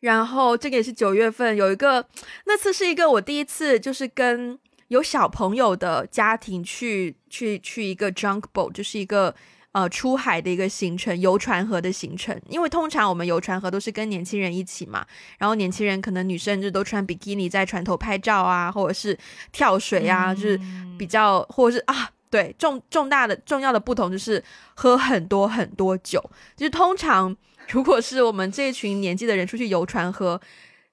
[0.01, 2.07] 然后这个也是九月份有一个，
[2.45, 9.33] 那次是一个我第一次就是跟有小朋友的家庭去去去一个 junk boat，就是一个。
[9.73, 12.39] 呃，出海的一个行程，游船河的行程。
[12.47, 15.05] 因为通常我们游船河都是跟年轻人一起嘛，
[15.37, 19.17] 然后年轻人可能女生就都穿比基尼在船头拍照啊，或者是
[19.51, 20.59] 跳水啊，就是
[20.97, 24.43] 比较，或者是啊，对，重重大的重要的不同就是
[24.75, 26.23] 喝很多很多酒。
[26.55, 27.35] 就是通常
[27.67, 30.39] 如果是我们这一群年纪的人出去游船河。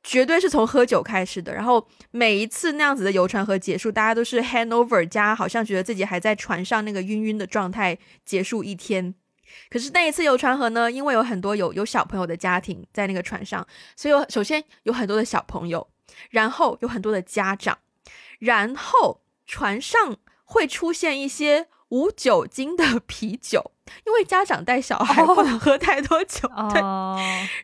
[0.02, 9.14] 绝对是从喝酒开始的，然后每一次那样子的游船河结束，大家都是 handover 加，好像觉得自己还在船上那个晕晕的状态结束一天。
[9.68, 15.86] 可是那一次游船河呢，因为有很多有有小朋友的家庭在那个船上，所以首先有很多的小朋友，
[16.30, 17.78] 然后有很多的家长，
[18.38, 21.68] 然后船上会出现一些。
[21.90, 23.72] 无酒精的 啤酒，
[24.06, 26.80] 因为家长带小孩不能喝太多酒，对。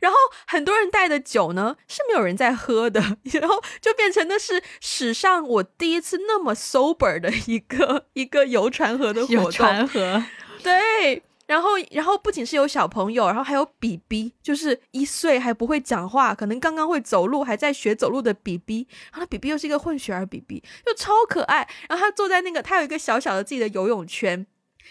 [0.00, 3.00] 然后很多人带的酒呢是没有人在喝的，
[3.40, 9.44] 然后就变成的是史上我第一次那么 sober 的一个一个游船河的活动。
[9.44, 10.22] 游船河，
[10.62, 11.22] 对。
[11.46, 18.86] 然后，然后不仅是有小朋友，然后还有 BB，就是一岁还不会讲话，可能刚刚会走路，还在学走路的 BB。
[19.12, 21.68] 然后 BB 又是一个混血儿 BB，就超可爱。
[21.88, 24.46] 然后他坐在那个，他有一个小小的自己的游泳圈，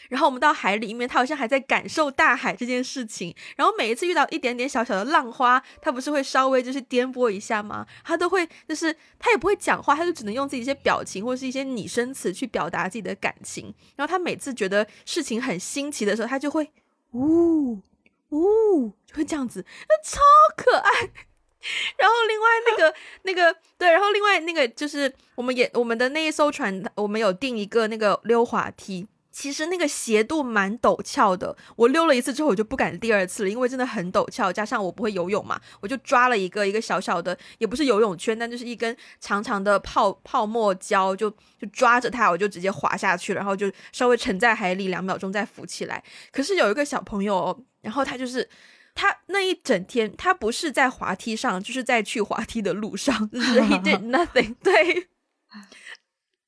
[0.09, 3.35] 然后我们到海里面，他好像还在感受大海这件事情。
[3.55, 7.85] 然后每一次遇到一点点小小的浪花，他不是会稍微就是颠簸一下吗？
[8.03, 13.73] 他都会就是他也不会讲话，他就只能用自己一些表情或者是一些拟声词去表达自己的感情。
[13.95, 16.71] 然后他每次觉得事情很新奇的时候，他就会
[17.11, 17.81] 呜
[18.29, 20.19] 呜，就会这样子，那超
[20.55, 20.91] 可爱。
[21.97, 29.07] 然后另外那个那个对，然后另外那个就是我们也我们的那一艘船，我们有订一个那个溜滑梯。
[29.35, 46.01] 其实那个斜度蛮陡峭的，我溜了一次之后，我就不敢第二次了，因为真的很陡峭，加上我不会游泳嘛，我就抓了一个一个小小的，也不是游泳圈，但就是一根长长的泡泡沫胶，就就抓着它，我就直接滑下去了，然后就稍微沉在海里两秒钟再浮起来。
[46.31, 48.49] 可是有一个小朋友，然后他就是
[48.93, 55.09] 他那一整天，他不是在滑梯上，就是在去滑梯的路上， 就是 he did nothing，对，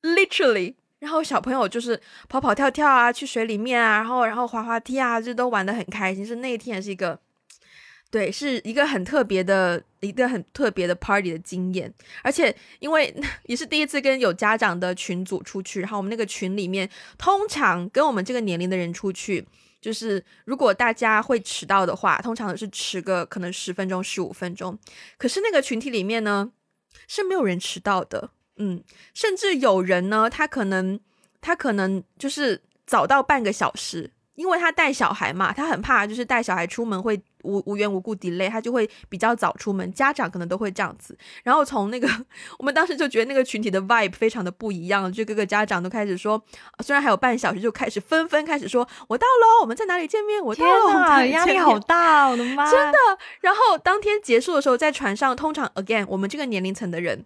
[0.00, 0.76] literally。
[1.00, 6.26] 然后小朋友就是跑跑跳跳啊，去水里面啊，然后然后滑滑梯啊，这都玩的很开心。
[6.26, 7.18] 是那一天也是一个，
[8.10, 11.92] 对，是一个很特别的一个很特别的 party 的经验。
[12.22, 13.14] 而且因为
[13.46, 19.46] 也是第一次跟有家长的群组出去，然后我们那个群里面通常跟我们这个年龄的人出去，
[19.80, 24.76] 就是如果大家会迟到的话，通常是迟个可能十分钟、十五分钟。
[25.16, 26.50] 可是那个群体里面呢，
[27.06, 28.30] 是没有人迟到的。
[28.58, 28.82] 嗯，
[29.14, 30.98] 甚至有人呢，他可能
[31.40, 39.92] 他可能就是早到半个小时，因为他带小孩嘛，他很怕就是带小孩出门会无无缘无故 delay，他就会比较早出门。
[39.92, 41.16] 家长可能都会这样子。
[41.44, 42.08] 然后从那个
[42.58, 46.42] 我们当时就觉得那个群体的 vibe 非常的不一样，就各个家长都开始说，
[46.80, 50.42] 虽然还有半小时，就开始纷纷开始说，我到喽，我们在哪里见面？
[50.42, 52.70] 我到了，压力好大，我的妈！
[52.70, 52.98] 真的。
[53.40, 57.24] 然后当天结束的时候，在船上，通常 again 我们这个年龄层的人。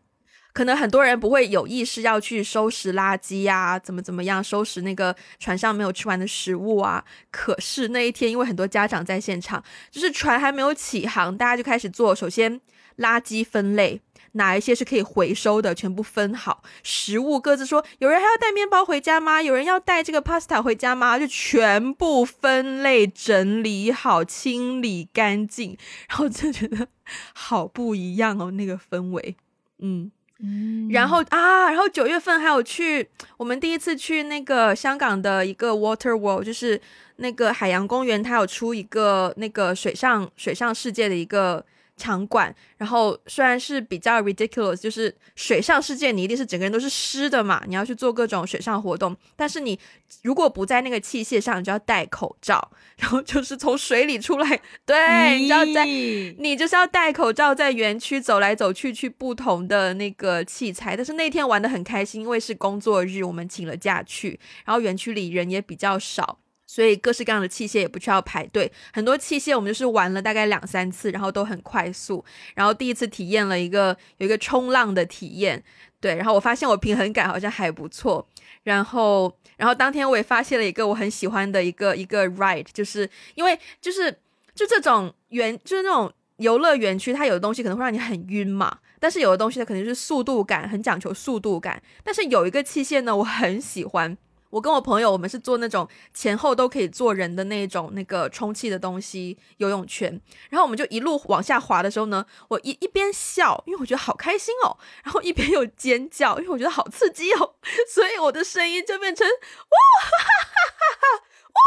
[0.52, 7.04] 可能很多人不会有意识要去收拾垃圾呀，怎么怎么样收拾那个船上没有吃完的食物啊。
[7.30, 12.14] 可是那一天，因为很多家长在现场，就是船还没有起航，大家就开始做。
[12.14, 12.60] 首先，
[12.98, 16.62] 垃圾分类，哪一些是可以回收的，全部分好。
[16.82, 19.40] 食物各自说，有人还要带面包回家吗？
[19.40, 21.18] 有人要带这个 pasta 回家吗？
[21.18, 25.78] 就全部分类整理好，清理干净。
[26.10, 26.88] 然后就觉得
[27.32, 29.36] 好不一样哦，那个氛围，
[29.78, 30.12] 嗯。
[30.42, 36.80] 嗯然后啊，然后九月份还有去我们第一次去那个香港的一个 Water World，就是
[37.16, 41.64] 那个海洋公园，它有出一个那个水上水上世界的一个。
[41.96, 49.78] 场馆，然后虽然是比较 ridiculous，就是水上世界，你一定是整个人都是湿的嘛，你要去做各种水上活动，但是你
[50.22, 60.96] 如果不在那个器械上，你就要戴口罩，然后就是从水里出来，对，你要在，你就是要戴口罩在园区走来走去，去不同的那个器材。
[60.96, 66.38] 但是那天玩的很开心，因为是工作日，我们请了假去，然后园区里人也比较少。
[66.72, 72.24] 所以各式各样的器械也不需要排队，很多器械我们就是玩了大概两三次，然后都很快速。
[72.54, 75.62] 然后第一次体验了一个有一个冲浪的体验，
[76.00, 78.26] 对，然后我发现我平衡感好像还不错。
[78.62, 84.10] 然后，然后当天我也发现了一个我很喜欢的一个一个 ride，就是因为就是
[84.54, 91.82] 就这种园就是那种游乐园区，它有的东西可能会让你很晕嘛，但是有的东西它肯定是速度感，很讲求速度感。
[92.02, 94.16] 但是有一个器械呢，我很喜欢。
[94.52, 107.54] 我跟我朋友，我们是做那种前后都可以坐人的那种那个充气的东西游泳圈，然后我们就一路往下滑的时候呢，我一一边笑，因为我觉得好开心哦，然后一边又尖叫，因为我觉得好刺激哦，
[107.88, 110.34] 所以我的声音就变成哇哈哈
[110.68, 111.60] 哈哈，哇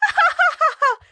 [0.00, 0.16] 哈哈
[0.48, 1.11] 哈哈。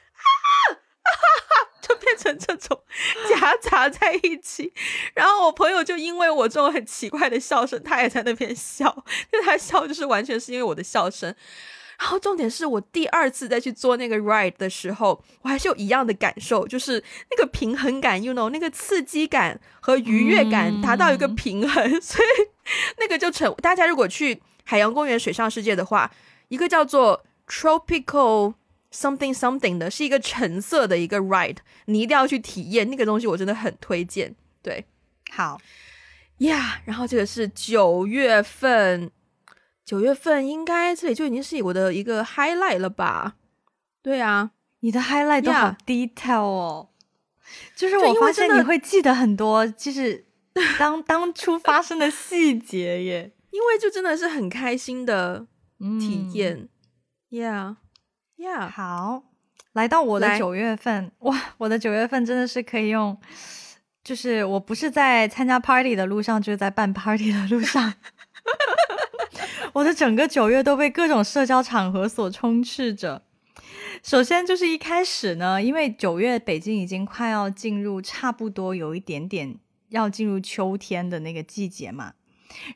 [1.81, 2.81] 就变成这种
[3.29, 4.73] 夹杂在一起，
[5.15, 11.35] 然后我朋友就因为我这种很奇怪的笑声，他也在那边笑，就他笑就是完全是因为我的笑声。
[11.99, 22.49] 然后重点是我第二次再去做那个 ride 的时候，我还是有一样的感受，就是那个平衡感，you know，那个刺激感和愉悦感达到一个平衡， 所以
[22.99, 23.55] 那个就成。
[23.57, 26.11] 大家如果去海洋公园水上世界的话，
[26.49, 28.55] 一个叫做 tropical。
[28.93, 34.35] Something something 的是一个橙色的一个 ride，你一定要去体验那个东西，我真的很推荐。
[34.63, 34.85] 对，
[35.31, 35.61] 好
[36.39, 39.11] 呀，然后这个是九月份，
[39.85, 43.37] 九月份应该这里就已经是我的一个 highlight 了吧？
[44.03, 44.51] 对啊，
[44.81, 46.89] 你的 highlight 都好 detail 哦，
[47.77, 50.27] 就是我发现你会记得很多，就是
[50.79, 55.47] 当 当初发生的细节耶，因为就真的是很开心的
[55.79, 56.69] 体验
[57.31, 57.77] ，Yeah。
[58.41, 59.23] 呀，好，
[59.75, 63.17] 来到我的九月份，哇，我的九月份真的是可以用，
[64.03, 67.95] 就是我不是在参加 party 的路上，就是在办 party 的路上。
[69.75, 73.23] 我的整个九月都被各种社交场合所充斥着。
[74.03, 79.57] 首先就是一开始呢，因为九月北京已经快要进入差不多有一点点
[79.91, 82.15] 要进入秋天的那个季节嘛。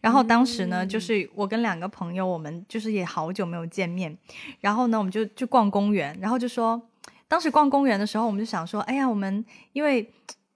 [0.00, 4.16] 然后当时呢，就是我跟两个朋友，我们就是也好久没有见面，
[4.60, 6.80] 然后呢，我们就去逛公园，然后就说，
[7.28, 10.10] 当时逛公园的时候，我们就想说，哎呀，我们因为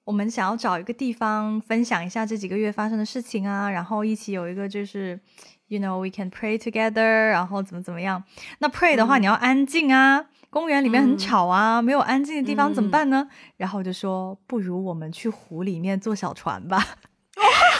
[0.04, 5.18] 我们想要找一个地方分享一下这几个月发生的事情啊，然后一起有一个就是
[5.66, 8.22] ，you know we can pray together，然后怎么怎么样。
[8.60, 13.28] 那 pray 的话，你要安静啊，公园里面很吵啊，没有安静的地方怎么办呢？
[13.58, 16.82] 然后就说，不如我们去湖里面坐小船吧。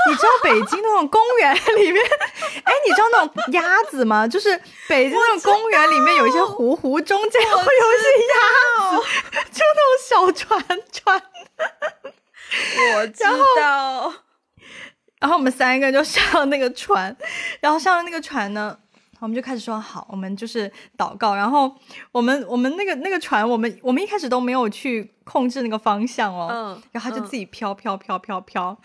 [0.08, 2.04] 你知道北京那种公园里面，
[2.64, 4.26] 哎，你知道那种鸭子吗？
[4.26, 4.56] 就是
[4.88, 11.22] 北京那种公园里面有一些湖，湖中间会有一些鸭子，就那种小船船。
[12.96, 13.24] 我知
[13.60, 14.12] 道。
[15.20, 17.14] 然后我们三个就上那个船，
[17.60, 18.78] 然后上了那个船呢，
[19.18, 21.34] 我们就开始说好，我们就是祷告。
[21.34, 21.74] 然后
[22.12, 28.78] 我们我们那个那个船，我们我们一开始都没有去控制那个方向哦，嗯，然后它就自己飘飘飘飘飘。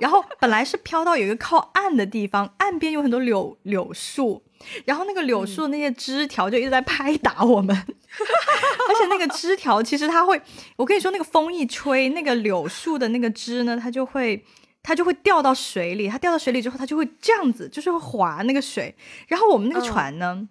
[0.00, 4.42] 然后本来是飘到有一个靠岸的地方，岸边有很多柳柳树，
[4.84, 10.40] 然后那个柳树的那些枝条就一直在拍打我们， 而且那个枝条其实它会，
[10.76, 14.44] 我跟你说那个风一吹，那个柳树的那个枝呢，它就会
[14.82, 18.94] 它就会掉到水里，它掉到水里之后，它就会这样子，就是会划那个水。
[19.28, 20.46] 然后我们那个船呢，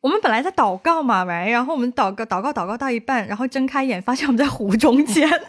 [0.00, 5.28] 我们本来在祷告嘛，喂，然后我们祷告祷告祷告到一半，然后睁开眼发现我们在湖中间。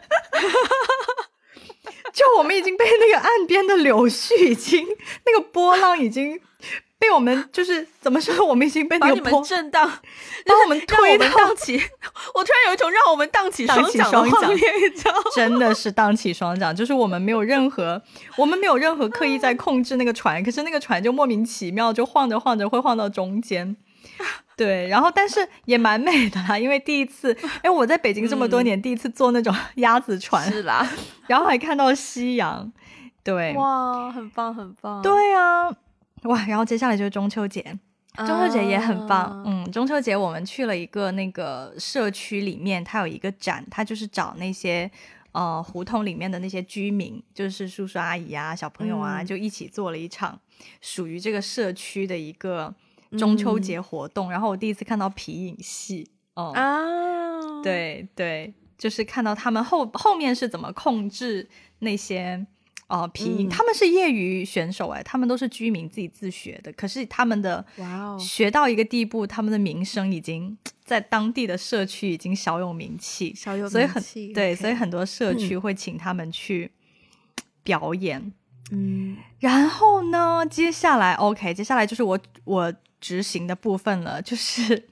[2.14, 4.86] 就我们已经被那个岸边的柳絮已经
[5.26, 6.40] 那个波浪已经
[7.00, 8.46] 被我们就是怎么说？
[8.46, 9.88] 我们已经被那个波震荡，
[10.46, 11.76] 把我们 推荡起。
[12.36, 14.62] 我突然有一种让我们荡起双桨的画面，
[15.36, 16.76] 真的是荡起双桨。
[16.76, 18.02] 就是我们没有任何，
[18.38, 23.76] 我们没有任何刻意在控制那个船，可是那个船就莫名其妙就晃着晃着会晃到中间。
[24.64, 30.88] 对，然后但是也蛮美的啦，因为第一次，哎，我在北京这么多年，第一次坐那种 鸭子船，是啦，
[31.26, 32.72] 然后还看到夕阳，
[33.24, 35.68] 对，哇，很棒，很棒，对啊，
[36.26, 37.76] 哇，然后接下来就是中秋节，
[38.18, 44.92] 中秋节也很棒，嗯，中秋节我们去了一个那个社区里面，它有一个展，它就是找那些
[45.32, 50.40] 呃胡同里面的那些居民，就是叔叔阿姨啊、小朋友啊，就一起做了一场
[50.82, 52.76] 属于这个社区的一个。
[53.18, 62.46] 中秋节活动，然后我第一次看到皮影戏，哦，啊，对对，就是看到他们后后面是怎么控制那些
[62.88, 74.02] 哦皮影，他们是业余选手哎，他们都是居民自己自学的，可是他们的哇哦，学到一个地步，他们的名声已经在当地的社区已经小有名气，小有所以很
[74.34, 76.72] 对，所以很多社区会请他们去
[77.62, 78.32] 表演，
[78.72, 82.74] 嗯，然后呢，接下来 OK，接下来就是我我。
[83.02, 84.88] 执行的部分了， 就是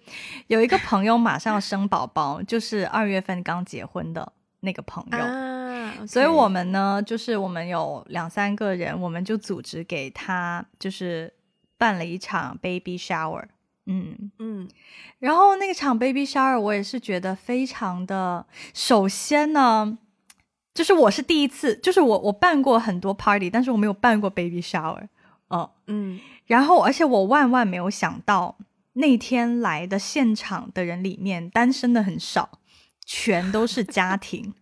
[0.47, 11.31] 有一个朋友马上要生宝宝，就是二月份刚结婚的那个朋友，所以我们呢，就是我们有两三个人，我们就组织给他，就是
[11.77, 13.45] 办了一场 baby shower，
[13.85, 14.31] 嗯。
[14.39, 14.67] 嗯，
[15.19, 19.97] 然后那个场 baby shower 我也是觉得非常的，首先呢，
[20.73, 25.07] 就是我是第一次，就是我我办过很多 party，但是我没有办过 baby shower，
[25.47, 25.71] 哦。
[25.87, 26.19] 嗯。
[26.49, 28.57] 然后，而且我万万没有想到，
[28.93, 32.57] 那天来的现场的人里面，单身的很少，
[33.05, 34.55] 全都是家 庭。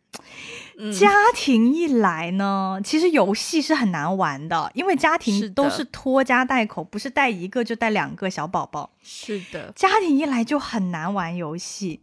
[0.99, 8.91] 家庭一来呢，其实游戏是很难玩的，因为家庭都是拖家带口，不是带一个就带两个小宝宝。
[9.01, 12.01] 是的，家庭一来就很难玩游戏，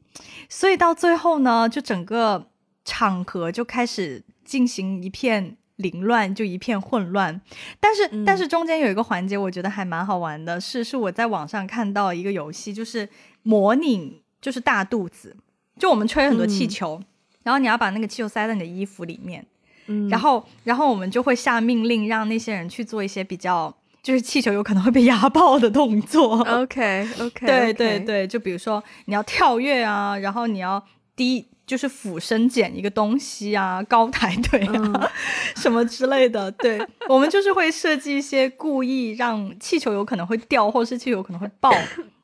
[0.49, 2.49] 所以到最后呢，就整个
[2.87, 5.59] 场合就开始进行一片。
[5.77, 7.41] 凌乱就一片混乱，
[7.81, 13.09] 但是但是中间有一个环节，我觉得还蛮好玩的，是是我在网上看到一个游戏，就是
[13.43, 15.37] 模拟就是大肚子，
[15.79, 17.03] 就我们吹很多气球，
[17.43, 19.45] 然后你要把那个气球塞在你的衣服里面，
[19.87, 30.85] 嗯，然后然后我们就会下命令让那些人去做一些比较就是气球有可能会被压爆的动作，OK OK，对对对，就比如说你要跳跃啊，然后你要
[31.17, 31.49] 低。
[31.67, 35.11] 就是俯身捡一个东西啊，高抬腿啊，
[35.57, 36.51] 什么之类的。
[36.53, 41.73] 对我们就是会设计一些故意让气球有可能会掉，或者是气球可能会爆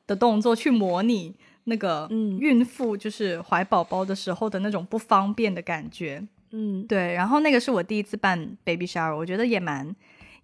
[0.06, 6.22] 的动作，去模拟那个孕妇就是怀宝宝的时候的那种不方便的感觉。
[6.50, 7.14] 嗯，对。
[7.14, 9.94] 然后那个是我第一次办 baby shower，我觉得也蛮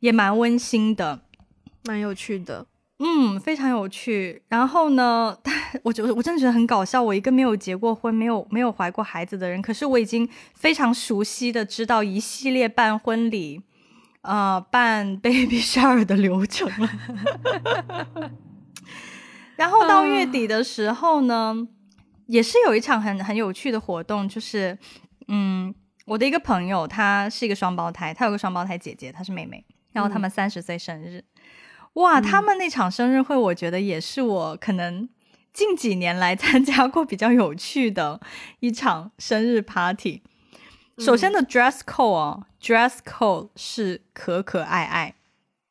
[0.01, 1.21] 也蛮温馨的，
[1.85, 2.65] 蛮有趣的。
[2.99, 4.43] 嗯，非常有趣。
[4.49, 5.37] 然后呢，
[5.85, 7.03] 我觉得我真的觉得很搞笑。
[7.03, 13.61] 我一个没有结过婚、没有没有怀过孩子的人，可是我已经非常熟悉的知道一系列办婚礼，
[14.23, 16.91] 呃办 baby shower 的流程了。
[19.57, 21.55] 然后到月底的时候呢，
[22.27, 24.79] 也是有一场很很有趣的活动，就是
[25.29, 25.75] 嗯，
[26.07, 31.25] 我的一个朋友，她是一个双胞胎，她有个双胞胎姐姐，她是妹妹，然后他们三十岁生日，
[31.97, 35.09] 哇，他们那场生日会，我觉得也是我可能
[35.53, 38.21] 近几年来 参加过比较有趣的
[38.61, 40.23] 一场生日 party。
[40.99, 45.15] 首先的 dress code 啊，dress code 是可可爱爱，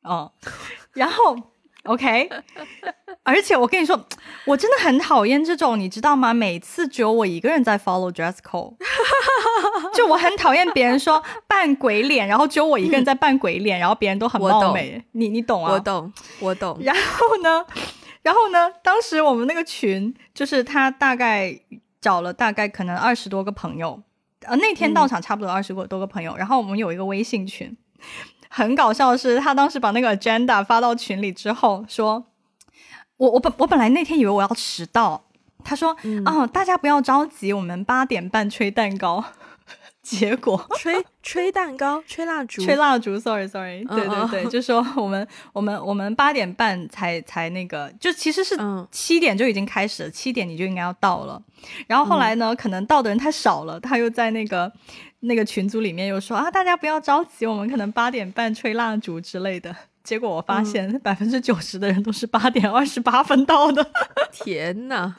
[0.03, 0.33] 哦，
[0.93, 1.51] 然后
[1.85, 2.29] OK，
[3.23, 3.99] 而且我跟你说，
[4.45, 6.33] 我真的很讨厌这种，你知道吗？
[6.33, 8.75] 每次只有我一个人在 follow dress code，
[9.93, 15.73] 就我很讨厌别人说扮鬼脸，然后只有我一个人在扮鬼脸，然后别人都很貌美，你你懂啊？
[15.73, 16.77] 我懂，我懂。
[16.81, 17.65] 然后呢，
[18.21, 21.57] 然后呢，当时我们那个群就是他大概
[22.01, 24.01] 找了大概可能二十多个朋友。
[24.47, 27.75] 呃，那天到场差不多二十多个朋友，然后我们有一个微信群，
[28.55, 32.23] 很搞笑的是，他当时把那个 agenda 发到群里之后，说，
[33.17, 35.25] 我我本我本来那天以为我要迟到，
[35.61, 35.93] 他说，
[36.25, 39.21] 哦，大家不要着急，我们八点半吹蛋糕。
[40.05, 48.55] 结果吹 吹蛋糕、吹蜡烛、吹蜡烛，sorry sorry，对对对， 就说我们我们我们八点半才才那个，就其实是
[48.91, 51.41] 七点就已经开始了，七点你就应该要到了。
[51.87, 54.71] 然后后来呢，可能到的人太少了，他又在那个
[55.25, 59.75] 那个群组里面又说啊，大家不要着急，我们可能八点半吹蜡烛之类的。
[60.03, 63.85] 结果我发现百分之九十的人都是八点二十八分到的，
[64.31, 65.15] 天呐！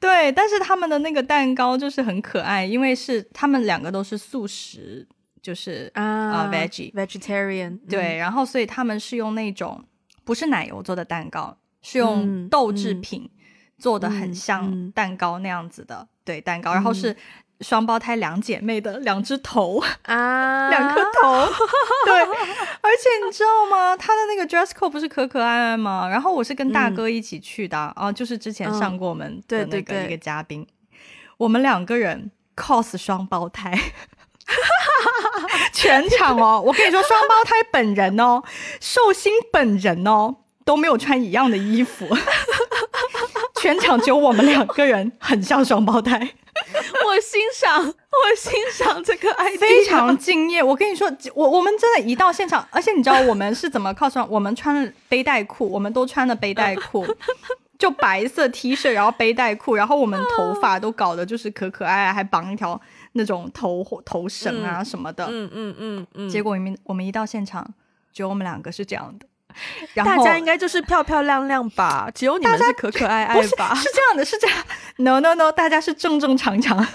[0.00, 5.06] 对，但是他们的那个蛋糕就是很可爱，因为是他们两个都是素食，
[5.40, 7.78] 就是啊，veg vegetarian。
[7.88, 9.84] 对，然后所以他们是用那种
[10.24, 13.30] 不是奶油做的蛋糕，是用豆制品
[13.78, 17.16] 做的，很像蛋糕那样子的，对，蛋糕，然后是。
[17.60, 21.46] 双胞胎两姐妹的两只头啊， 两颗头，
[22.06, 23.96] 对，而且你知道吗？
[23.96, 26.08] 他的那个 dress code 不是可可爱爱吗？
[26.08, 30.66] 然后我是跟大哥一起去的啊，就是之前上过我们的那个一个嘉宾，
[31.36, 33.78] 我们两个人 cos 双胞胎，
[35.72, 38.42] 全场哦，我跟你说，双胞胎本人哦，
[38.80, 42.08] 寿星本人哦都没有穿一样的衣服，
[43.60, 46.34] 全场只有我们两个人很像双胞胎。
[47.10, 50.62] 我欣赏，我欣赏这个爱，非常敬业。
[50.62, 54.28] 我跟你说，我我们真的，一到现场， 而且你知道我们是怎么靠上？
[54.30, 57.04] 我们穿了背带裤，我们都穿了背带裤，
[57.76, 62.80] 就白色 T 恤，然后背带裤，然后我们头发都搞得就是可可爱爱，还绑一条
[63.12, 65.26] 那种头头绳啊什么的。
[65.28, 66.28] 嗯嗯嗯嗯。
[66.28, 67.66] 结果我们我们一到现场，
[68.12, 69.26] 只有我们两个是这样的。
[69.96, 72.08] 大家应该就是漂漂亮亮吧？
[72.14, 73.74] 只有你们是可可爱爱吧？
[73.74, 74.56] 是这样的，是这样。
[74.98, 76.86] No No No，大家是正正常常。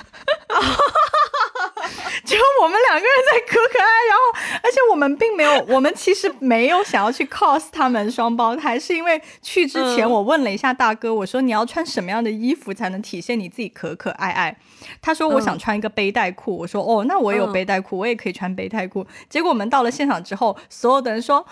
[2.24, 14.58] 只有我们两个人在可可爱，然后而且我们并没有，我们其实没有想要去 cos 他们双胞胎，是因为去之前我问了一下大哥，我说你要穿什么样的衣服才能体现你自己可可爱爱？
[15.02, 19.06] 他说我想穿一个背带裤，我说哦，那我也有背带裤，我也可以穿背带裤。
[19.30, 21.48] 结果我们到了现场之后，所有的人说哇，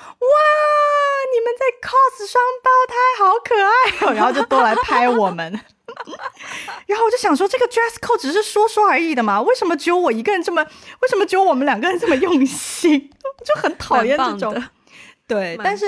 [1.34, 5.52] 你们在 cos 双胞胎，好可爱哦， 然后就都来拍我们。
[6.88, 9.42] 然后我就想说，这个 dress code 只是说说而已的嘛？
[9.42, 10.64] 为什么只有我一个人这么？
[11.02, 13.10] 为什么只有我们两个人这么用心？
[13.44, 14.64] 就很讨厌这种。
[15.28, 15.86] 对，但是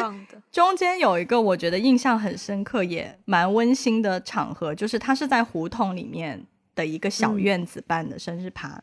[0.51, 8.81] 中间有一个我觉得印象很深刻，也蛮温馨的场合，就是他是在胡同里面的一个小院子办的生日趴。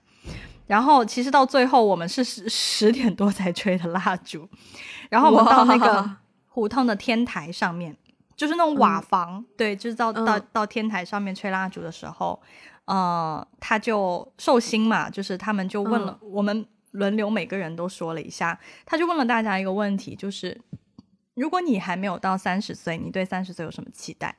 [0.67, 4.49] 然后其实到最后，我们是十十点多才吹的蜡烛。
[5.13, 6.17] 然后我们到那个
[6.49, 7.97] 胡同的天台上面。
[8.35, 12.41] 就是那种瓦房，对，就是到到到天台上面吹蜡烛的时候，
[12.87, 20.61] 呃，他就寿星嘛，就是他们就问了我们轮流每个人都说了一下，他就问了大家一个问题，就是
[21.35, 24.35] 如果你还没有到三十岁，你对三十岁有什么期待？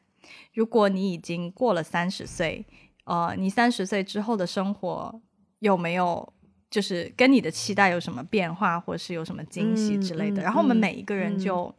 [0.54, 2.66] 如果你已经过了三十岁，
[3.06, 5.22] 呃，你三十岁之后的生活
[5.60, 6.34] 有没有
[6.74, 10.42] 就是跟你的期待有什么变化，或是有什么惊喜之类的？
[10.42, 11.74] 然后我们每一个人就。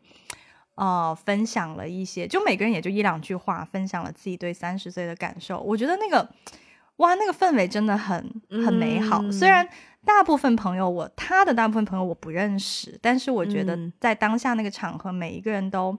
[0.77, 5.61] 呃，分享了一些，就每个人也就一两句话，分享了自己对三十岁的感受。
[5.61, 6.29] 我觉得那个，
[6.97, 9.23] 哇，那个氛围真的很很美好。
[9.31, 9.65] 虽然
[10.05, 15.97] 大部分朋友，我他的大部分朋友我不认识，但是我觉得在当下那个场合，每一个人都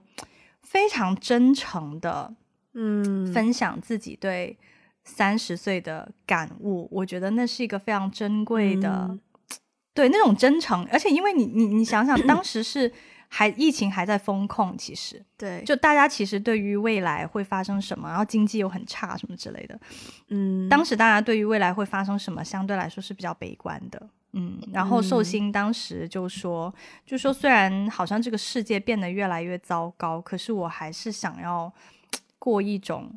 [0.60, 2.34] 非常真诚的，
[2.74, 4.58] 嗯，分享自己对
[5.06, 6.86] 三十岁的感悟。
[6.92, 9.18] 我觉得那是一个非常珍贵的，
[9.94, 10.86] 对那种真诚。
[10.92, 12.92] 而且因为你你你想想，当时是。
[13.28, 19.78] 还疫情还在封控，其实对，就大家其实对于未来会发生什么，然后经济又很差什么之类的，
[20.28, 26.72] 嗯，当时大家对于未来会发生什么相对来说是比较悲观的，嗯，然后寿星当时就说，
[27.04, 31.70] 就说虽然好像这个世界变得越来越糟糕，可是我还是想要
[32.38, 33.12] 过一种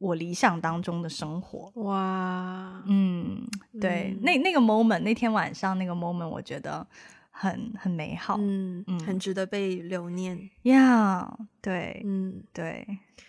[0.00, 1.70] 我理想当中的生活。
[1.82, 3.46] 哇，嗯，
[3.80, 6.84] 对，那那个 moment，那天晚上那个 moment，我觉得
[7.30, 10.50] 很很美好，嗯嗯，很值得被留念。
[10.62, 11.30] 呀，
[11.60, 12.86] 对，嗯对，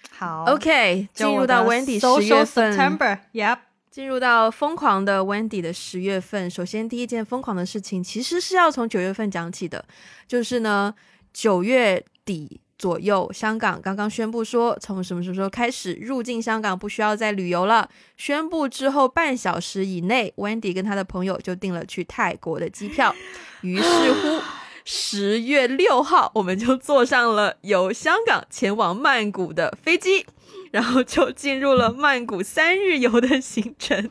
[0.10, 3.58] 好，OK，进入到 Wendy 十月份，September，Yep。
[3.92, 9.84] 进入到疯狂的 Wendy 的十月份，首先第一件疯狂的事情，其实是要从九月份讲起的，
[10.26, 10.96] 就是呢，
[11.34, 17.88] 九月底左右，香港刚刚宣布说，从什么什么时候开始入境香港不需要再旅游了。
[18.18, 23.14] 宣布之后半小时以内，Wendy 跟他的朋友就订了去泰国的机票，
[23.62, 24.42] 于是乎，
[24.84, 30.26] 十月六号我们就坐上了由香港前往曼谷的飞机。
[30.72, 34.10] 然后就进入了曼谷三日游的行程，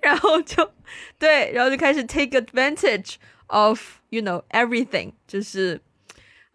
[0.00, 0.70] 然后就
[1.18, 3.16] 对，然后就开始 take advantage
[3.48, 5.78] of you know everything，就是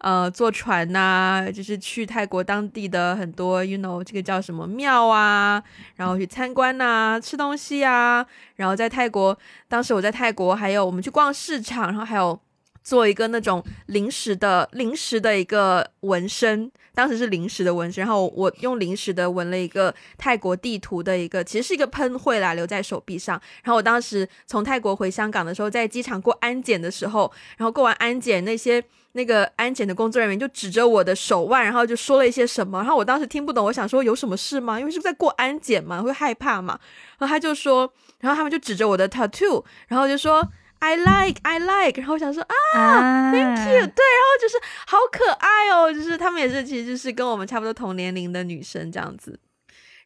[0.04, 5.62] 呃坐船呐，就是去泰国当地的很多 you know 这个叫什么庙啊，
[5.96, 8.24] 然后去参观呐，吃东西啊，
[8.56, 9.36] 然后在泰国，
[9.66, 12.38] 当时我在泰国，还有我们去逛市场，然后还有
[12.84, 16.70] 做一个那种临时的临时的一个纹身。
[16.96, 23.34] 当时是临时的纹身，然后我用临时的纹了一个泰国地图的一个，其实是一个喷绘啦，留在手臂上。
[23.64, 28.80] 然后我当时从泰国回香港的时候，在机场过安检的时候，然后过完安检，那些
[29.10, 32.78] 那个安检的工作人员就指着我的手腕，然后就说了一些什么。
[32.78, 34.78] 然后我当时听不懂，我想说有什么事吗？
[34.78, 36.78] 因为是在过安检嘛，会害怕嘛。
[37.18, 40.48] 然后他就说，然后他们就指着我的 tattoo，然后就说。
[40.84, 49.40] I like, I like，然后我想说啊，Thank you，对，然后就是好可爱哦，就是他们也是，其实就是跟我们差不多同年龄的女生这样子。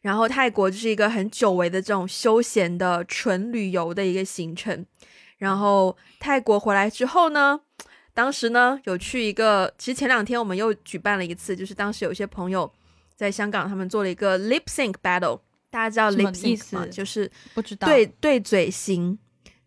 [0.01, 4.85] 然后泰国就是一个很久违的这种休闲的纯旅游的一个行程。
[5.37, 7.59] 然后泰国回来之后呢，
[8.13, 12.71] 当时呢有去一个，其实前两天我们又举办了一次，就是当时有些朋友
[13.17, 16.87] 在香港，他们做了一个 lip sync battle，大家知道 lip sync 吗？
[16.87, 19.19] 就是不知道对对嘴型。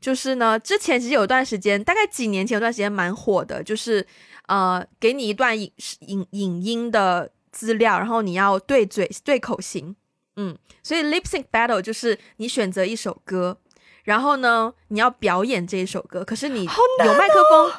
[0.02, 4.04] 就是呢，之前其实有段时间，大概几年前有段时间蛮火的，就是
[4.48, 9.94] 呃，给你一段影影影音的资料，然后你要对嘴对口型，
[10.36, 13.56] 嗯，所以 lip sync battle 就是你选择一首歌，
[14.02, 17.72] 然后呢，你要表演这一首歌，可是你有麦克风，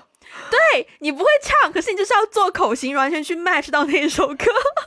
[0.49, 4.45] 对你不会唱，可是你就是要做口型，完全去 match 到那一首歌，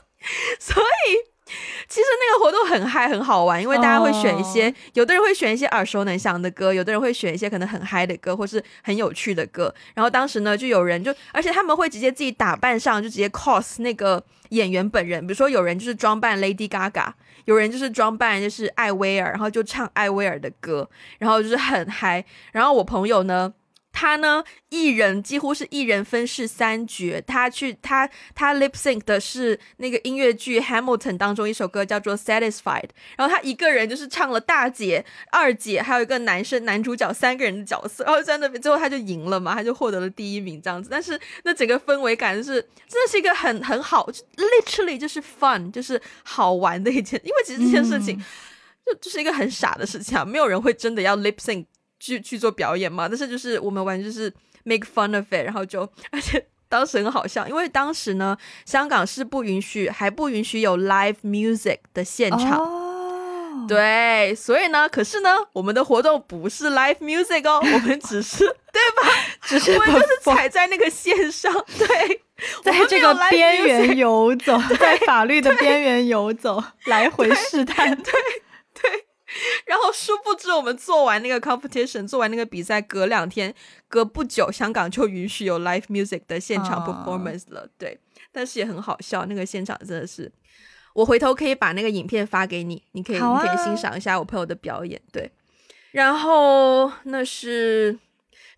[0.59, 1.36] 所以。
[1.87, 9.73] 其实那个活动很嗨，很好玩，因为大家会选一些，有的人会选一些耳熟能详的歌，有的人会选一些可能很嗨的歌，或是很有趣的歌。
[9.93, 15.25] 然后当时呢，就有人就，而且他们会直接自己打扮上，就直接 cos 那个演员本人。
[15.25, 17.11] 比如说有人就是装扮 Lady Gaga，
[17.45, 20.89] 有人就是装扮就是艾薇儿，然后就唱艾薇儿的歌，
[21.19, 22.23] 然后就是很嗨。
[22.51, 23.53] 然后我朋友呢。
[23.99, 27.19] 他呢，一人几乎是一人分饰三角。
[27.25, 40.89] 他去他他 lip sync 的是那个音乐剧 Hamilton 当中一首歌叫做 Satisfied，然后他一个人就是唱了大姐、二姐，还有一个男生男主角三个人的角色，然后在那边最后他就赢了嘛，他就获得了第一名这样子。
[40.91, 48.23] 但是那整个氛围感就是真的是一个很很好，literally 就是 fun，就是好玩的一件，因为其实这件事情
[48.85, 51.65] 就就是一个很傻的事情啊，没有人会真的要 lip sync。
[51.99, 54.31] 去去做表演嘛，但是就是我们玩就是
[54.63, 55.81] make fun of it，然后就
[56.11, 68.39] 而且当时很好笑，因为当时呢，香港是不允许还不允许有 live music 的现场，对，所以呢，可是呢，我们的活动不是 live music 哦，我们只是
[68.71, 69.09] 对吧？
[69.41, 72.21] 只是我们就是踩在那个线上， 对，
[72.63, 78.11] 在这个边缘游走，在法律的边缘游走，来回试探，对
[78.73, 79.06] 对。
[79.65, 83.53] 然后殊不知，我们做完那个 competition，做完那个比赛，隔两天，
[83.87, 87.67] 隔不久，香港就允许有 live music 的现场 performance 了。
[87.77, 87.99] 对，
[88.31, 90.31] 但是也很好笑，那个现场真的是，
[90.93, 95.01] 我回头可以把那个影片发给你，你可以你可以欣赏一下我朋友的表演。
[95.11, 95.31] 对，
[95.91, 97.99] 然后那是。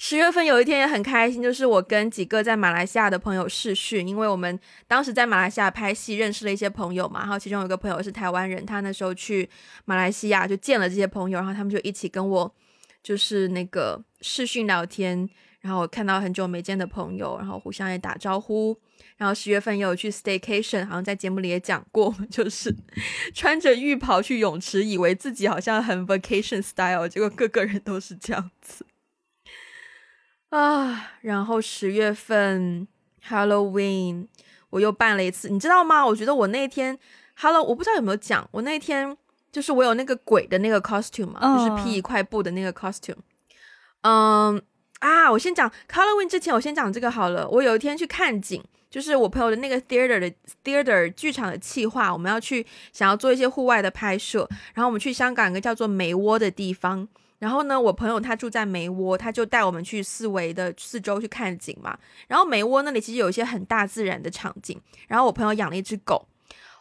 [0.02, 7.20] 十月份有一天也很开心，就是我跟几个在马来西亚的朋友试训，因为我们当时在马来西亚拍戏，认识了一些朋友嘛。
[7.20, 9.48] 然后其中有一个朋友是台湾人，他那时候去
[9.84, 12.56] 马来西亚就见了这些朋友，然后他们就一起跟我
[13.04, 15.30] 就是那个视讯聊天，
[15.60, 18.76] 然后看到很久没见的朋友，然后互相也打招呼。
[19.18, 22.74] 然后十月份也有去 staycation，好像在节目里也讲过， 就是
[23.34, 28.86] 穿着浴袍去泳池，以为自己好像很 vacation style，结果个个人都是这样子。
[30.50, 32.88] 啊，然后十月份
[33.28, 34.28] Halloween
[34.72, 36.06] 我又办了一次，你知道吗？
[36.06, 36.98] 我觉得我那天
[37.36, 39.16] Hello，我不知道有没有讲，我那天
[39.52, 43.18] 就是我有那个鬼的那个 costume 嘛，就是披一块布的那个 costume。
[44.02, 44.62] 嗯，
[45.00, 47.48] 啊，我先讲 Halloween 之前，我先讲这个好了。
[47.48, 50.32] 我有一天去看景，就是我朋友的那个 theater 的
[50.64, 57.08] theater 剧场的企划，我们要去想要做一些户外的拍摄，然后我们去香港一个叫做梅窝的地方。
[57.40, 61.98] 然后呢，我朋友他住在梅窝，他就带我们去四围的四周去看景嘛。
[62.28, 64.80] 然后梅窝那里其实有一些很大自然的场景。
[65.08, 66.28] 然后我朋友养了一只狗，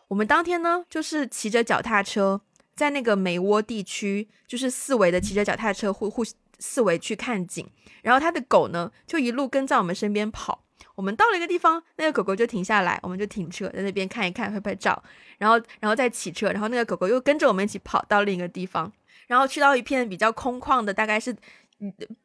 [0.09, 2.41] 我们当天呢就是骑着脚踏车
[2.75, 6.25] 在那个梅窝地区，就是四围的骑着脚踏车互互
[6.59, 7.67] 四围去看景。
[8.03, 10.65] 然后他的狗呢就一路跟在我们身边跑。
[10.97, 15.01] 我们到了一个地方，那个狗狗就停下来，我们就停车在那边看一看，拍拍照，
[15.39, 18.93] 然后然后再骑车，然后那个狗狗又跟着我们一起跑到另一个地方。
[19.29, 21.33] 然后去到一片比较空旷的，大概是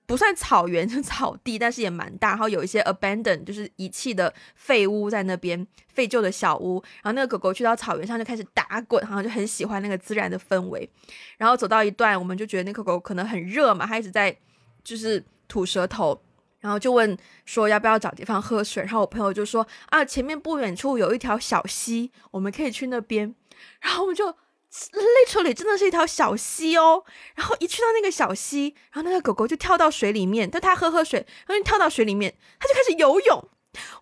[0.08, 2.30] 不算草原， 就草地，但是也蛮大。
[2.30, 6.82] 然后有一些 abandoned，就是遗弃的废屋在那边，废旧的小屋。
[7.04, 10.90] 然后那个狗狗去到草原上就开始打滚，然后就很喜欢那个自然的氛围。
[11.38, 14.36] 然后走到一段，我们就觉得那个狗狗可能很热嘛，它一直在
[14.84, 16.20] 就是吐舌头，
[16.62, 18.82] 然后就问说要不要找地方喝水。
[18.82, 23.36] 然后我朋友就说啊，前面不远处有一条小溪，我们可以去那边。
[23.82, 24.36] 然后我们就。
[24.74, 27.04] Literally 真的是一条小溪哦，
[27.36, 33.50] 然后一去到那个小溪，然后那个狗狗就跳到水里面，但它喝喝水，然后跳到水里面，它就开始游泳。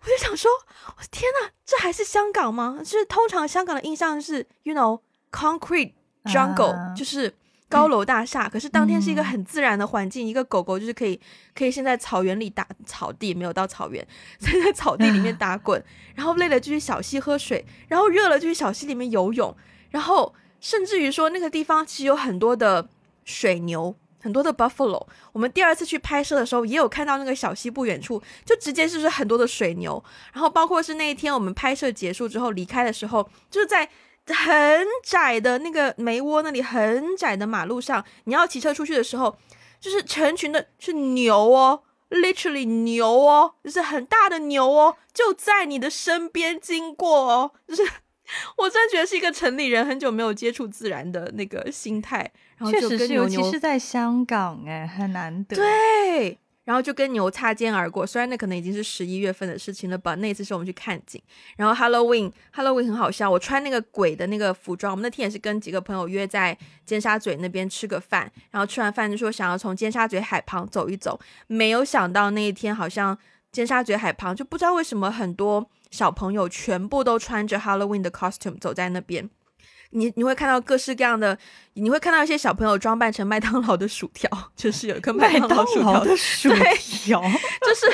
[0.02, 0.50] 我就想说，
[0.96, 2.78] 我天呐，这还是香港吗？
[2.80, 5.00] 就是通常香港的印象是，you know
[5.30, 5.92] concrete
[6.24, 7.34] jungle，就是
[7.68, 8.48] 高楼大厦。
[8.48, 11.20] 可是当天是一个很自然的环境，一个狗狗就是可以
[11.54, 14.06] 可以先在草原里打草地，没有到草原，
[14.38, 15.82] 在草地里面打滚，
[16.14, 19.54] 然后累了就去小溪喝水，然后热了就去小溪里面游泳，
[19.90, 20.34] 然后。
[20.62, 22.88] 甚至于说，那个地方其实有很多的
[23.24, 25.04] 水牛，很多的 buffalo。
[25.32, 30.02] 我们第二次去拍摄的时候，也有看到那个小溪不远处，就直接就是很多的水牛。
[30.32, 33.90] 然后包括是那一天我们拍摄结束之后离开的时候，就是在
[34.28, 39.36] 很窄的那个梅窝那里很窄的马路上，你要骑车出去的时候，
[39.80, 47.82] 就是成群的是牛哦，literally 牛哦，就是很大的牛哦，就在你的身边经过哦，就是。
[48.56, 52.18] 我真的觉得是一个城里人很久没有接触自然的那个心态，
[52.56, 55.56] 然后确实是，尤其是在香港，哎，很难得。
[55.56, 60.14] 对，然后就跟牛擦肩而过，虽然那可能已经是十一月份的事情了吧。
[60.14, 61.20] 那次是我们去看景，
[61.56, 64.92] 然后 Halloween，Halloween 很好笑，我穿那个鬼的那个服装。
[64.92, 66.56] 我们那天也是跟几个朋友约在
[66.86, 71.18] 尖沙咀那边吃个饭，然后吃完饭就说想要从尖沙咀海旁走一走，
[71.48, 73.18] 没有想到那一天好像
[73.50, 75.68] 尖沙咀海旁就不知道为什么很多。
[75.92, 79.30] 小朋友全部都穿着 Halloween 的 costume 走在那边，
[79.90, 81.38] 你你会看到各式各样的，
[81.74, 87.86] 你会看到一些小朋友装扮成麦当劳的薯条，就是有一个麦当劳薯条的薯条，就是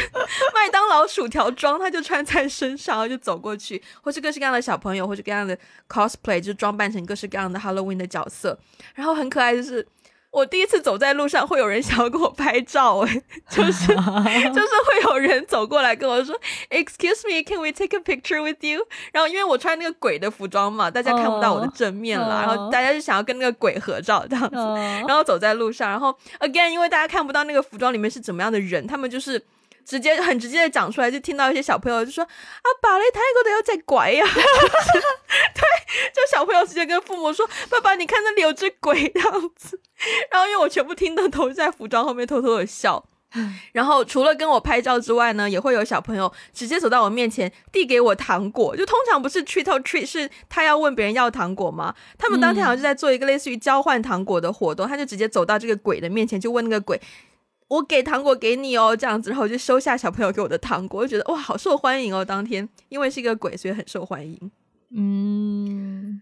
[0.55, 8.59] 麦当劳薯条装，他就穿在身上，然后就走过去，或是各式各样的小朋友，或是各样的 cosplay，就装扮成各式各样的 Halloween 的角色，
[8.95, 9.87] 然后很可爱，就是。
[10.31, 16.39] 我第一次走在路上，会有人想要跟我拍照，哎， 就是就是会有人走过来跟我说
[16.71, 18.87] ，Excuse me, can we take a picture with you？
[19.13, 24.57] 然后因为我穿那个鬼的服装嘛，大家看不到我的正面了，然后大家就想要跟那个鬼合照这样子，
[25.09, 29.43] 然后走在路上，然后 again，因为大家看不到那个服装里面是怎么样的人，他们就是。
[29.89, 35.63] 直接很直接的讲出来，就听到一些小朋友就说啊，芭蕾泰国的要在拐呀， 对，
[36.13, 39.09] 就小朋友直接跟父母说，爸爸你看那里有只鬼。
[39.09, 39.81] 这样子，
[40.31, 43.03] 然后因为我全部听的都在服装后面偷偷的笑，
[43.73, 51.95] 然后除了跟我拍照之外呢，也会有小朋友直接走到我面前递给我糖果，就通常不是 treat or treat，是他要问别人要糖果吗？
[52.19, 57.01] 他们当天好像是在做一个类似于交换糖果的活动，他就直接走到这个鬼的面前，就问那个鬼。
[57.69, 62.25] 我给糖果给你哦，这样子，然后我就收下小朋友给我的糖果，我就觉得哇，好受欢迎哦。
[62.25, 64.51] 当天因为是一个鬼，所以很受欢迎。
[64.91, 66.21] 嗯。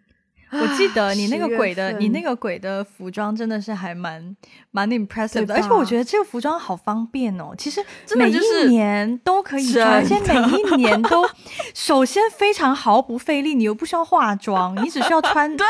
[0.52, 4.36] 我记得你那个鬼的，你那个鬼的服装真的是还蛮
[4.70, 7.54] 蛮 impressive 的，而且我觉得这个服装好方便哦。
[7.58, 7.84] 其实
[8.14, 11.28] 每一年都可以穿，而且每一年都
[11.74, 15.66] 首先非常毫不费力，你又不需要化妆，你只需要穿，对，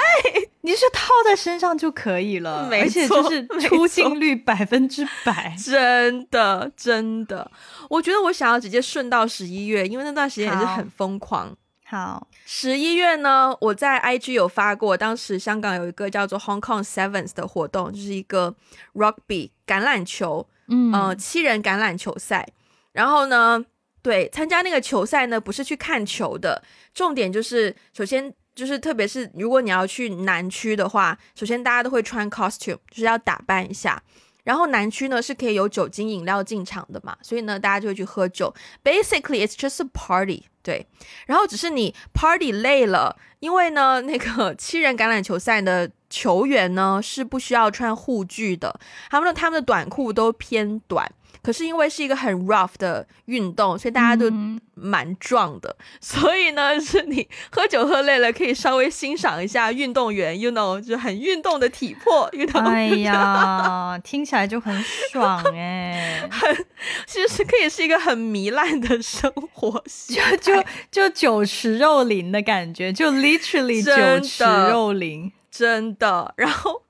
[0.60, 7.50] 你是套在身上就可以了，而且就是出镜率百分之百， 真的真的。
[7.88, 11.56] 我觉得我想要直接顺到十一月，因为那段时间也是很疯狂。
[11.88, 18.54] 好，十一月呢，我在 IG 有发过，当时香港有一个叫做 Hong Kong Sevens 的活动，就是一个
[18.94, 22.46] rugby 橄榄球，嗯，七人橄榄球赛。
[22.92, 23.64] 然后呢，
[24.00, 26.62] 对，参加那个球赛呢，不是去看球的，
[26.94, 34.00] 重点就是首先就是，特别是如果你要去南区的话，首先大家都会穿 costume，就是要打扮一下。
[34.46, 38.54] 然后南区呢是可以有酒精饮料进场的嘛，所以呢大家就会去喝酒。
[38.84, 40.86] Basically, it's just a party，对。
[41.26, 48.78] 然后只是你 party 累了，因为呢那个七人橄榄球赛的球员呢是不需要穿护具的，
[49.10, 51.10] 他们的他们的短裤都偏短，
[51.46, 54.28] 可是因为是一个很 rough 的运动，所以大家都
[54.74, 55.76] 蛮壮的。
[56.02, 62.28] 所以呢，是你喝酒喝累了，可以稍微欣赏一下运动员，you know，就很运动的体魄。
[62.32, 64.76] 运动，哎呀， 听起来就很
[65.12, 66.66] 爽哎， 很
[67.06, 76.34] 其实可以是一个很糜烂的生活，就就就酒池肉林的感觉，就 literally 酒池肉林，真的。
[76.36, 76.82] 然后。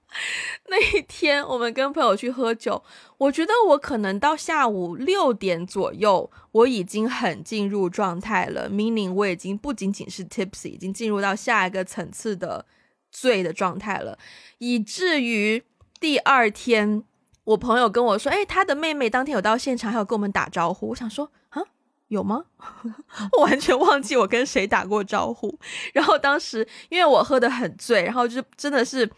[0.68, 2.82] 那一天，我们跟朋友去喝酒，
[3.18, 12.66] 我觉得我可能到下午六点左右，我已经很进入状态了，meaning 我已经不仅仅是 tipsy，已经进入到下一个层次的
[13.10, 14.18] 醉的状态了，
[14.58, 15.62] 以至于
[15.98, 17.02] 第二天，
[17.44, 20.88] 我朋友跟我说，哎，他的妹妹当天有到现场，还有跟我们打招呼。
[20.88, 21.62] 我想说，啊，
[22.08, 22.44] 有吗？
[23.32, 25.58] 我完全忘记我跟谁打过招呼。
[25.94, 29.10] 然后当时因为我喝的很醉，然后就真的是。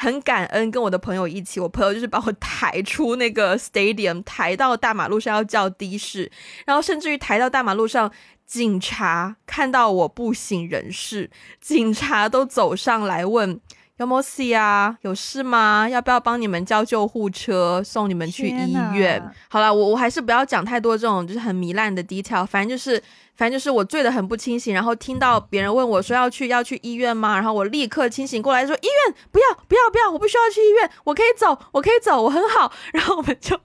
[0.00, 6.32] 很感恩跟我的朋友一起，我朋友就是把我抬出那个 stadium，抬到大马路上要叫的士，
[6.64, 8.10] 然后甚至于抬到大马路上，
[8.46, 11.30] 警察看到我不省人事，
[11.60, 13.60] 警察都走上来问。
[13.98, 14.96] 有没事啊？
[15.02, 15.86] 有事吗？
[15.86, 19.22] 要不要帮你们叫救护车送你们去医院？
[19.50, 22.46] 好了，我我还是不要讲太多这种就是很糜烂的 detail。
[22.46, 23.02] 反正就是，
[23.40, 27.34] 反正就是我醉得很不清醒，然后听到别人问我说要去要去医院吗？
[27.36, 32.70] 然后我立刻清醒过来说医院不要不要不要，我不需要去医院，我可以走，我可以走，我很好。
[32.92, 33.56] 然后我们就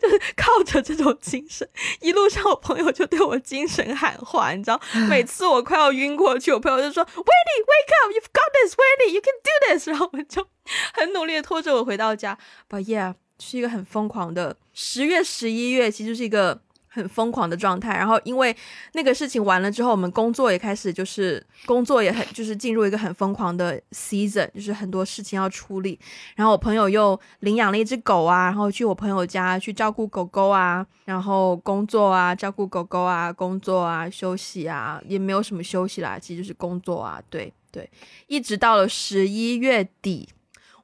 [0.00, 1.68] 就是靠着这种精神，
[2.00, 4.80] 一路上我朋友就对我精神喊话，你知道，
[5.10, 9.88] 每次我快要晕过去，我朋友就说 Wendy wake up，you've got this Wendy you can do this。
[9.88, 10.46] 然后我们就
[10.92, 12.38] 很努力的拖着我回到家
[12.70, 16.60] ，But yeah，是一个很疯狂的十月、十一月，其实是一个
[16.94, 17.96] 很疯狂的状态。
[17.96, 18.56] 然后因为
[18.92, 25.98] 那个事情完了之后，我们工作也开始就是工作也很就是进入一个很疯狂的 season，就是很多事情要处理。
[26.36, 37.52] 然后我朋友又领养了一只狗啊，然后去我朋友家去照顾狗狗啊，然后工作啊，照顾狗狗啊，工作啊，休息啊，也没有什么休息啦，其实就是工作啊，对。
[37.74, 37.90] 对，
[38.28, 40.28] 一直到了十一月底，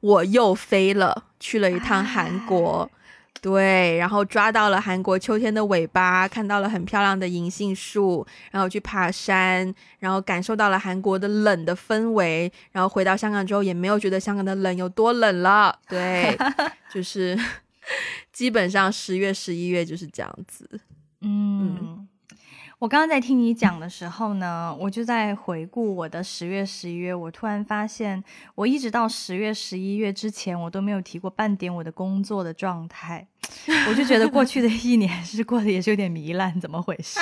[0.01, 2.91] 我又飞了，去了一趟韩国。
[3.43, 12.53] 对，然后抓到了韩国秋天的尾巴，看到了很漂亮的银杏树，然后去爬山，然后感受到了韩国的冷的氛围。
[12.71, 15.79] 然后回到香港之后，也没有觉得香港的冷有多冷了。
[15.89, 16.37] 对，
[16.93, 17.39] 就是
[18.33, 20.69] 基本上十月、十一月就是这样子。
[21.23, 22.07] 嗯。
[22.81, 27.15] 我刚刚在听你讲的时候呢，我就在回顾我的十月、十一月。
[27.15, 28.25] 我突然发现，
[28.55, 33.29] 我一直到十月、十一月之前，我都没有提过半点我的工作的状态。
[33.87, 37.21] 我就觉得过去的 一年是过得也是有点糜烂，怎么回事？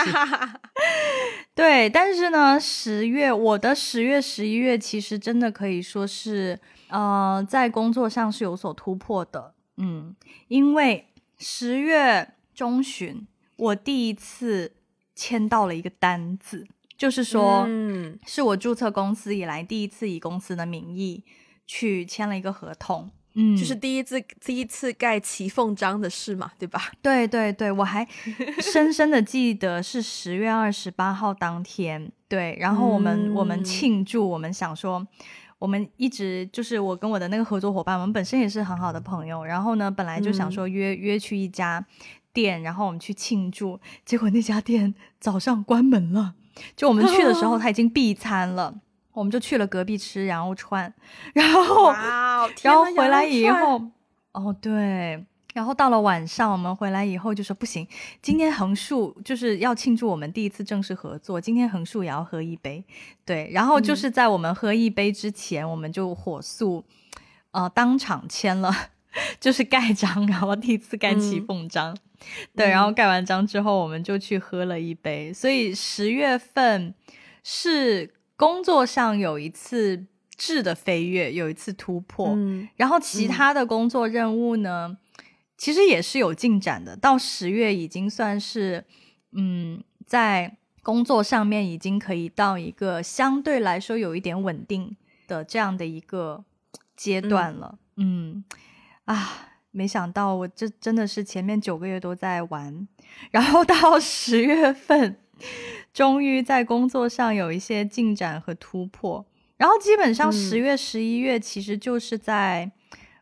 [1.56, 6.56] 对，但是呢，十月我的十月、十一月其实真的可以说是，
[6.86, 9.54] 呃，在工作上是有所突破的。
[9.78, 10.14] 嗯，
[10.46, 14.74] 因为十月中旬我第一次。
[15.18, 16.64] 签到了一个单子，
[16.96, 21.24] 就是说，嗯，是我注册公司以来第一次以公司的名义
[21.66, 26.92] 去签了一个合同，嗯，就是第一次第一次盖骑缝章的事嘛，对吧？
[27.02, 28.06] 对对对，我还
[28.60, 35.04] 深深的记得是十月二十八号当天，对，然后我们我们庆祝，我们想说，
[35.58, 41.84] 我们一直就是我跟我的那个合作伙伴，我们本身也是很好的朋友，然后呢，本来就想说约约去一家。
[42.32, 46.34] 店，然后我们去庆祝，结果那家店早上关门了。
[46.74, 48.80] 就我们去的时候，他已经闭餐了，
[49.12, 50.92] 我们就去了隔壁吃羊肉串。
[51.32, 51.92] 然后，
[52.62, 53.80] 然后回来以后，
[54.32, 55.24] 哦对，
[55.54, 57.86] 然后到了晚上，我们回来以后就说不行，
[58.20, 62.84] 今天横竖就是要庆祝我们第一次正式合作，今天横竖也要喝一杯。
[63.24, 66.84] 对，然后就是在我们喝一杯之前，我们就火速
[67.52, 68.74] 呃当场签了，
[69.38, 71.96] 就是盖章，然后第一次盖起凤章。
[72.54, 75.32] 对，然后盖完章之后，我们就去喝了一杯。
[75.32, 76.94] 所以十月份
[77.42, 80.06] 是工作上有一次
[80.36, 82.36] 质的飞跃，有一次突破。
[82.76, 84.98] 然后其他的工作任务呢，
[85.56, 86.96] 其实也是有进展的。
[86.96, 88.84] 到十月已经算是，
[89.32, 94.96] 嗯，在工作上面已经可以到一个相对来说有一点稳定
[95.26, 96.44] 的这样的一个
[96.96, 97.78] 阶段了。
[97.96, 98.44] 嗯，
[99.04, 99.44] 啊。
[99.78, 102.88] 没想到我这真的是前面九个月都在玩，
[103.30, 105.16] 然后到十月份，
[105.94, 109.24] 终于在工作上有一些进展和突破。
[109.56, 112.72] 然后基本上十月、十一月其实就是在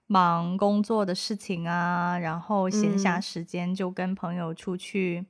[0.06, 5.26] 忙工作的事情啊，然后闲暇时间就跟朋友出去，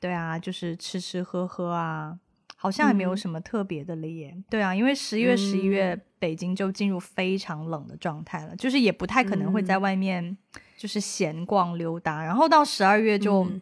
[0.00, 2.18] 对啊，就是吃吃喝喝啊。
[2.64, 4.34] 好像也没有嗯什么特别的了耶。
[4.48, 10.34] 对啊，因为十月、十一月嗯北京就进入非常冷的状态了，就是也不太可能会在嗯外面
[10.78, 12.24] 就是闲逛溜达。
[12.24, 13.60] 然后到十二月就嗯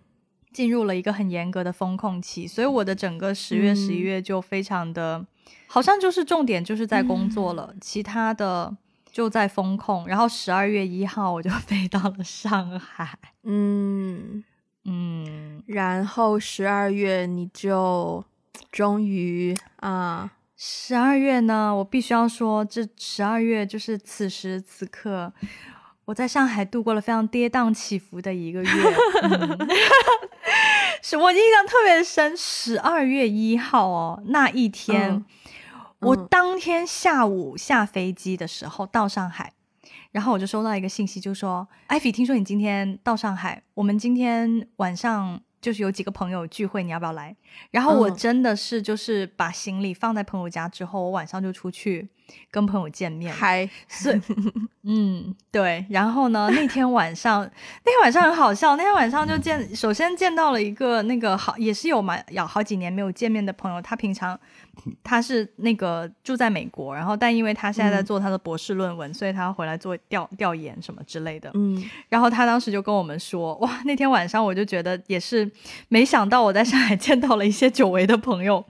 [0.52, 5.26] 进入了一个很严格的风控期，所以我的整个十月、十一嗯月就非常的，
[5.66, 8.76] 好像就是重点就是在工作嗯了，其他的
[9.10, 10.06] 就在风控。
[10.06, 14.44] 然后十二月一号我就 飞到了上海，嗯，
[14.84, 15.60] 嗯。
[15.66, 18.24] 然后十二月你就
[18.70, 25.32] 终于啊，十二月呢，我必须要说，这十二月就是此时此刻，
[26.04, 28.70] 我在上海度过了非常跌宕起伏的一个月。
[29.22, 29.68] 嗯、
[31.02, 35.24] 是我印象特别深，十二月一号哦，那一天，嗯
[36.00, 39.52] 我嗯当天下午下飞机的时候到上海。
[40.10, 47.34] 然后我就收到一个信息，就说：“艾菲，听说你今天到上海，我们今天晚上就是有几个朋友聚会，你要不要来？”
[47.72, 52.06] 然后我嗯真的是就是把行李放在朋友家之后，我晚上就出去
[52.50, 53.32] 跟朋友见面。
[53.32, 54.20] 嗨，是，
[54.84, 55.86] 嗯，对。
[55.88, 57.42] 然后呢，那天晚上，
[57.84, 58.76] 那天晚上很好笑。
[58.76, 63.80] 那天晚上就见，首先见到了一个那个好，也是有蛮有好几年没有见面的朋友。
[63.80, 64.38] 他平常
[65.02, 71.50] 他是那个住在美国，然后但因为他现在在嗯做他的博士论文，所以他要回来做调调研什么之类的。
[71.54, 75.50] 嗯然后他当时就跟我们说，哇，那天晚上我就觉得也是
[75.88, 78.64] 没想到我在上海 见到了一些久违的朋友。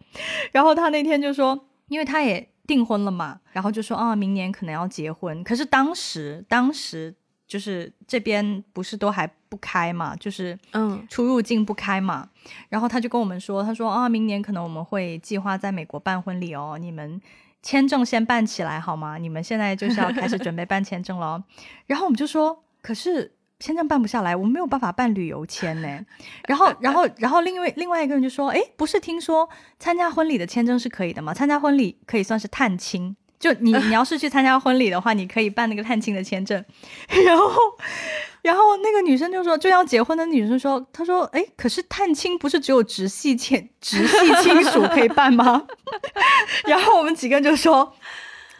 [0.50, 5.42] 然后他那天就说，因为他也订婚了嘛，然后就说啊，明年可能要结婚。
[5.42, 7.14] 可是当时当时
[7.52, 12.26] 就是这边不是都还不开嘛，就是嗯出入境不开嘛。
[12.70, 17.20] 然后他就跟我们说，他说啊，明年可能我们会计划在美国办婚礼哦，你们
[17.62, 19.18] 签证先办起来好吗？
[19.18, 21.44] 你们现在就是要开始准备办签证了哦。
[21.86, 23.30] 然后我们就说，可是
[23.60, 26.06] 签证办不下来，我们没有办法办旅游签呢。
[26.48, 29.46] 然后，然后，然后另外另外一个人就说，哎，不是听说
[29.78, 31.34] 参加婚礼的签证是可以的吗？
[31.34, 33.14] 参加婚礼可以算是探亲。
[33.42, 36.64] 就你 你要是去参加婚礼的话，你可以办那个探亲的签证，
[37.26, 37.50] 然后
[38.42, 45.64] 然后那个女生就说，就要结婚的女生说，她说，哎，可是探亲不是只有直系亲直系亲属可以办吗？
[46.66, 47.92] 然后我们几个人就说。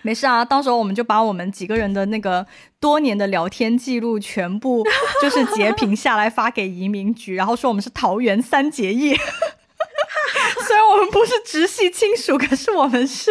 [0.05, 2.45] 没事啊，到时候我们就把我们几个人的那个
[2.81, 4.85] 多年的聊天记录全部
[5.23, 9.15] 就是截屏下来发给移民局，然后说我们是桃园三结义。
[10.67, 13.31] 虽然我们不是直系亲属，可是我们是，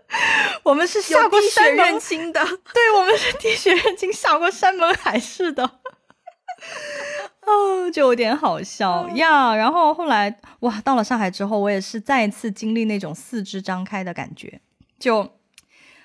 [0.64, 2.40] 我们是下过山盟认亲的，
[2.72, 5.64] 对，我们是滴血认亲，下过山盟海誓的。
[7.44, 9.54] 哦，就有点好笑呀。
[9.54, 14.60] 然后后来哇，到了上海之后，我也是再一次经历那种四肢张开的感觉，
[14.98, 15.28] 就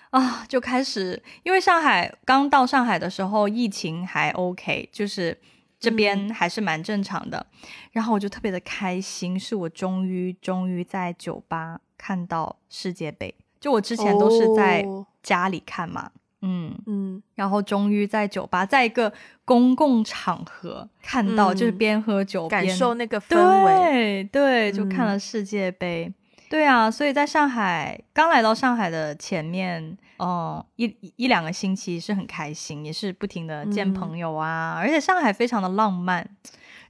[0.10, 5.40] 啊，就开始，因为上海刚到上海的时候，疫情还 OK，就是
[5.80, 7.46] 这边还是蛮正常的。
[7.92, 13.36] 然后我就特别的开心，是我终于终于在酒吧看到世界杯。
[13.68, 15.06] 就我之前都是在哦。
[15.22, 16.10] 家里看嘛，
[16.42, 17.22] 嗯，嗯。
[17.36, 19.12] 然后终于在酒吧，在一个
[19.44, 21.78] 公共场合看到，就是嗯。
[21.78, 25.08] 边喝酒感边受那个氛围，对对，就看嗯。
[25.08, 26.10] 了世界杯。
[26.50, 33.94] 对啊，所以在上海刚来到上海的前面，哦、一一一两个星期是很开心，也是不停的见嗯。
[33.94, 36.26] 朋友啊，而且上海非常的浪漫，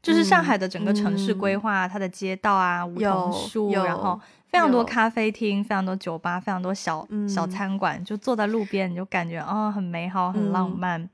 [0.04, 4.20] 就是上海的整个城市规嗯划，它的街道啊，梧桐有树，然后
[4.50, 11.10] 非常多咖啡厅，非常多酒吧，非常多小、小嗯餐馆，就坐在路边，你就感觉啊、很美好，很浪嗯漫。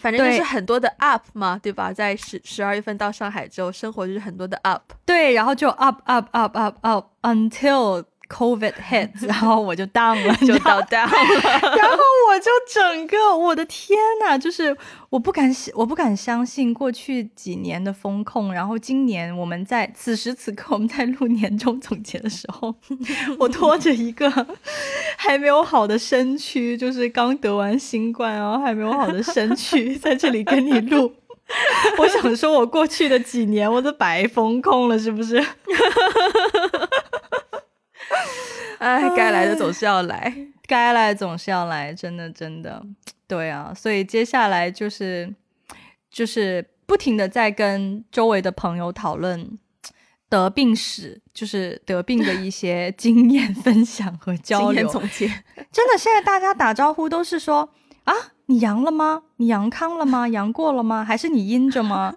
[0.00, 1.92] 反正就是很多的 up 嘛，对吧？
[1.92, 4.92] 在十十二月份到上海之后，生活就是很多的 up。
[5.04, 11.72] 对，然后就 up up up up up until COVID hits， 然后我就 down 了，就到 down 了。
[11.76, 11.96] 然后
[12.28, 14.76] 我就整个我的天呐，就是
[15.10, 22.74] 我不敢我不敢相信过去几年的风控，然后今年我们在此时此刻我们在录年终总结的时候，
[23.38, 24.30] 我拖着一个
[25.16, 31.12] 还没有好的身躯，就是刚得完新冠然后还没有好的身躯，在这里跟你录。
[31.96, 35.42] 我想说，我过去的几年我都白风控了，是不是？
[38.78, 40.32] 哎，该来的总是要来。
[40.66, 42.84] 该来总是要来，真的真的，
[43.26, 45.34] 对啊，所以接下来就是
[46.10, 49.58] 就是不停的在跟周围的朋友讨论
[50.28, 54.92] 得病史，就是得病的一些经验分享和交经验流。
[54.92, 55.26] 总结，
[55.72, 57.70] 真的，现在大家打招呼都是说
[58.04, 59.22] 啊，你阳了吗？
[59.36, 60.28] 你阳康了吗？
[60.28, 61.02] 阳过了吗？
[61.02, 62.14] 还是你阴着吗？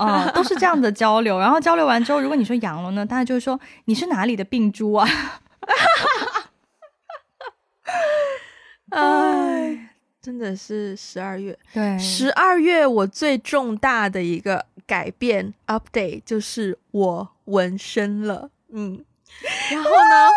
[0.00, 1.38] 啊、 都是这样的交流。
[1.38, 5.08] 然后交流完之后，如果你说阳了呢，大家就会说你是哪里的病猪啊？
[8.90, 9.90] 哎，
[10.20, 11.56] 真的是十二月。
[11.72, 18.50] 对十二月我最重大的一个改变 update 就是我纹身了。
[18.72, 19.04] 嗯，
[19.70, 20.28] 然后呢，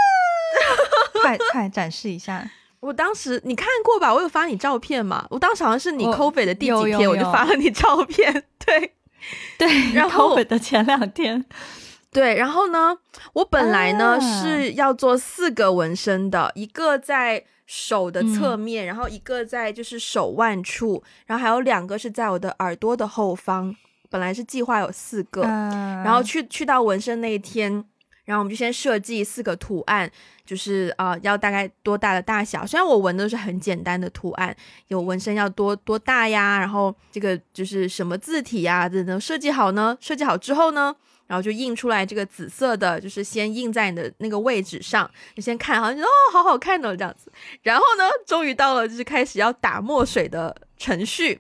[1.21, 2.49] 快快展示一下。
[2.79, 4.13] 我当时你看过吧？
[4.13, 5.25] 我有发你照片嘛？
[5.29, 8.43] 我当时好像是你 COVID 的第几天，我就发了你照片。
[8.65, 8.93] 对
[9.57, 11.45] 对， 然后 COVID 的前两天。
[12.11, 12.95] 对，然后呢，
[13.33, 23.75] 我本来呢是要做四个纹身的，一个在手的侧面，然后一个在就是手腕处，然后还有两个是在我的耳朵的后方。
[24.09, 27.83] 本来是计划有四个，然后去去到纹身那一天，
[28.25, 30.09] 然后我们就先设计四个图案，
[30.45, 32.65] 就是啊要大概多大的大小。
[32.65, 34.55] 虽然我纹的是很简单的图案，
[34.87, 39.97] 有纹身要多多大呀，然后这个就是什么字体呀等等设计好呢？
[39.99, 40.95] 设计好之后呢？
[41.25, 47.31] 然后就印出来这个紫色的，就是先印在你的那个位置上，你先看，好像哦，好好看哦，这样子。
[47.61, 51.39] 然后呢，终于到了就是开始要打墨水的程序，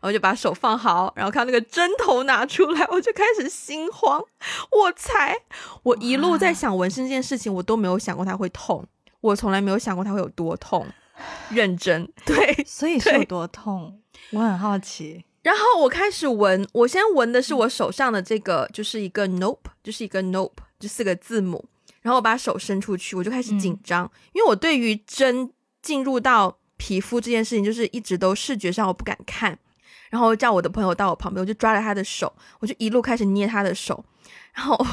[0.00, 4.22] 然后就把手放好，然后看那个针头拿出来，我就开始心慌。
[4.70, 5.36] 我才，
[5.82, 8.86] 我一路在想纹身这件事情，我都没有想过它会痛，
[9.20, 10.86] 我从来没有想过它会有多痛。
[11.50, 14.00] 认真，对， 所以是有多痛？
[14.30, 15.24] 我很好奇。
[15.42, 21.64] 然后我开始闻，我先闻的是我手上的这个，就是一个 nope，就是一个 nope，这四个字母。
[22.00, 29.56] 然后我把手伸出去，我就开始紧张，因为我对于针进入到皮肤这件事情，就是一直都视觉上我不敢看。
[30.10, 34.04] 然后叫我的朋友到我旁边，我就抓着他的手，我就一路开始捏他的手，
[34.54, 34.84] 然后。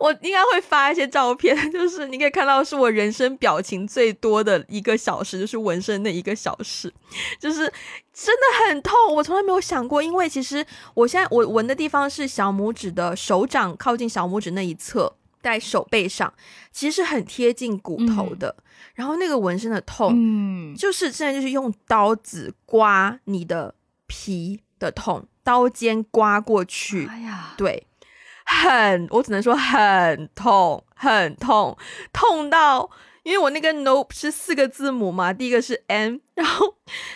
[0.00, 6.90] 我应该会发一些照片， 就是你可以看到是我人生表情最多的一个小时，就是纹身那一个小时，
[7.38, 7.70] 就是
[8.14, 8.94] 真的很痛。
[9.14, 10.64] 我从来没有想过，因为其实
[10.94, 16.32] 我现在我纹的地方是小拇指的手掌靠近小拇指那一侧，在手背上，
[16.72, 18.56] 其实是很贴近骨头的。
[18.94, 23.74] 然后那个纹身的痛，嗯，就是现在就是用刀子刮你的
[24.06, 27.86] 皮的痛，刀尖刮过去，哎呀，对。
[28.50, 31.76] 很，我只能说很痛，很痛，
[32.12, 32.90] 痛到。
[33.24, 36.72] 因为我那个 nope 是四个字母嘛，第一个是 n，然后，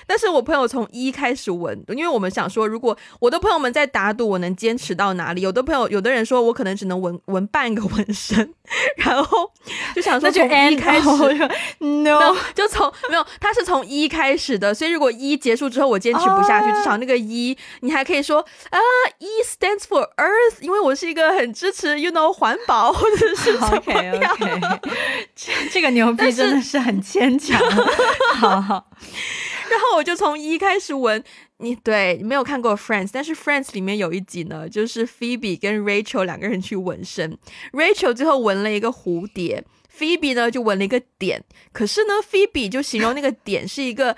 [0.07, 5.41] 但是我朋友从一开始纹，因为我们想说，如果我的朋友们在打赌，我能坚持到哪里？
[5.41, 8.55] 有的朋友，有的人说我可能只能纹纹半个纹身，
[8.99, 9.51] 然后
[9.95, 11.09] 就想说从一开始，
[11.81, 18.79] no，就从没有，他是从一开始的，所以如果一结束之后我坚持不下去，至少那个一，你还可以说啊，
[19.19, 24.81] 一 stands for earth，因为我是一个很支持 you know 环保或者是 什么样，
[25.73, 26.03] 这个牛。
[26.03, 27.57] 牛逼真的是很牵强，
[28.35, 28.85] 好好。
[29.71, 31.23] 然后我就从一开始闻，
[31.59, 37.39] 你对你没有看过 Friends，但是 Friends 里面有一集呢，就是 Phoebe 跟 Rachel 两个人去纹身
[37.73, 39.65] ，Rachel 最后纹了一个蝴蝶
[39.97, 41.43] ，Phoebe 呢就纹了一个点。
[41.73, 44.17] 可是呢，Phoebe 就形容那个点是一个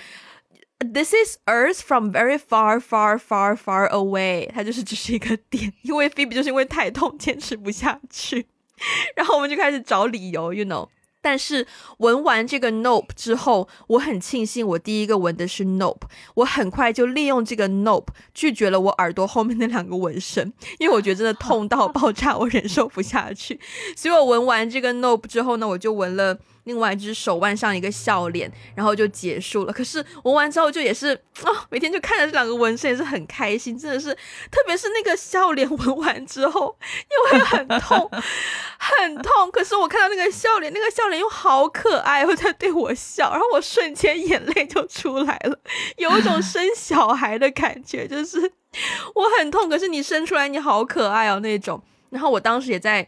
[0.79, 8.47] This is Earth from very far, far, far, far away，它就是只是一个点，因为 Phoebe 就是因为太痛坚持不下去，
[9.15, 10.89] 然后我们就开始找理由，you know。
[11.25, 11.67] 但是
[11.99, 16.03] 闻完这个 nope 之后，我很庆幸我第一个闻的是 nope，
[16.35, 23.59] 我很快就利用这个 nope 拒绝了我耳朵后面那两个纹身，因为我觉得真的痛到爆炸，我忍受不下去。
[23.97, 26.39] 所以我闻完这个 nope 之后呢，我就闻了。
[26.65, 29.73] 另外一只手腕上一个笑脸，然后就结束了。
[29.73, 34.15] 可是纹完之后就也是啊，每天就看着这两个纹身也是很开心，真的是，
[34.51, 36.77] 特别是那个笑脸纹完之后
[37.33, 38.11] 又会很痛，
[38.79, 39.51] 很痛。
[39.51, 45.59] 可是我看到那个笑脸，那个笑脸又好可爱，又在对我笑，然后我瞬间眼泪就出来了，
[45.97, 48.41] 有一种生小孩的感觉，就是
[49.15, 51.83] 我很痛，可是你生出来你好可爱哦那种。
[52.11, 53.07] 然后我当时也在。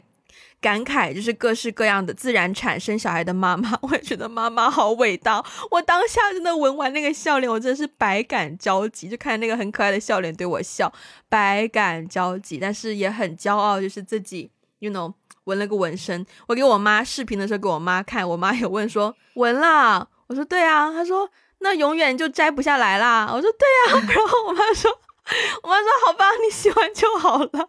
[0.61, 5.45] 感慨就是各式各样的自然产生小孩的妈妈， 我也觉得妈妈好伟大。
[5.71, 10.93] 我当下真的纹完那个笑脸，我真的是百感交集，就看那个很可爱的笑脸对我笑，
[11.29, 12.59] 百感交集。
[12.59, 15.13] 但是也很骄傲，就是自己，you know，
[15.45, 16.25] 纹了个纹身。
[16.49, 21.31] 我给我妈视频的时候给我妈看，我妈也问说纹了，我说对啊，她说
[21.61, 23.31] 那永远就摘不下来啦。
[23.33, 24.91] 我说对啊， 然后我妈说，
[25.63, 27.69] 我妈说好吧，你喜欢就好了。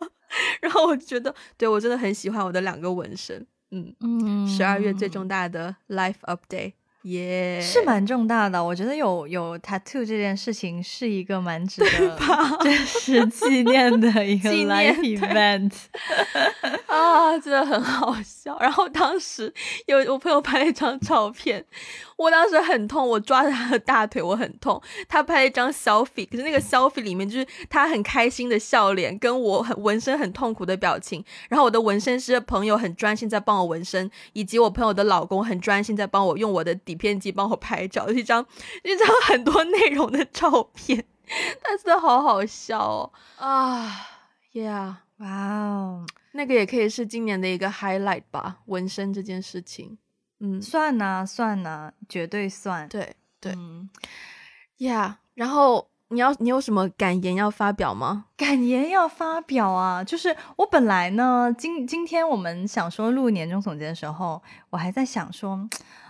[0.61, 6.73] 然后我觉得，对我真的很喜欢我的两个纹身，嗯嗯，十二月最重大的 life update。
[7.03, 8.61] 耶，是蛮重大的。
[8.61, 12.17] 我觉得有有 tattoo 这件事情是一个蛮值得
[12.61, 15.71] 真实纪念的一 个 life event
[16.87, 18.57] 啊，真的很好笑。
[18.59, 19.53] 然后当时
[19.85, 21.63] 有我朋友拍了一张照片，
[22.17, 24.81] 我当时很痛，我抓着他的大腿，我很痛。
[25.07, 31.23] 他拍了一张 selfie，可是那个 selfie 里面就是他很开心的笑脸，跟我很纹身很痛苦的表情。
[31.47, 36.97] 然后我的纹身师朋友很专心在帮我纹身，以及我朋友的老公很专心在帮我用我的底。
[36.97, 38.43] 片机帮我拍照，一张
[38.83, 41.05] 一张很多内容的照片，
[41.61, 44.07] 但是好好笑哦啊
[44.51, 49.99] ，Yeah，哇哦，那个也可以是今年的一个 highlight 吧，纹身这件事情。
[50.39, 52.87] 嗯，算呐算呐，绝对算。
[52.89, 53.89] 对对嗯
[54.77, 55.15] ，Yeah。
[55.35, 58.25] 然后你要你有什么感言要发表吗？
[58.37, 65.67] 感言要发表啊，就是我本来呢，今今天我们想说录年终总结的时候，我还在想说，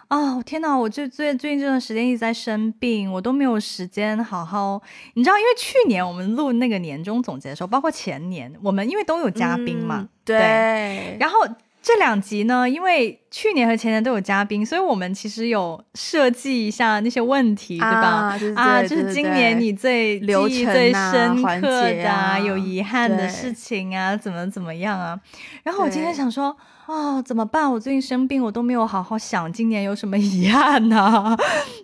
[0.08, 4.82] 啊，天哪，我这最最近这段时间一直在生病，我都没有时间好好，
[5.16, 11.40] 你知道，因为去年我们录那个年终总结的时候，包括前年，我们因为都有嘉宾嘛，嗯对，然后
[11.88, 18.38] 这两集呢，因为去年和前年都有嘉宾，所以我们其实有设计一下那些问题，对吧？
[18.58, 25.18] 啊就是今年你最流记忆最深刻的啊，有啊遗憾的事情啊，怎么怎么样啊？
[25.64, 26.58] 然后我今天想说。
[26.88, 27.70] 哦，怎么办？
[27.70, 31.36] 我最近生病，我都没有好好想今年有什么遗憾呢、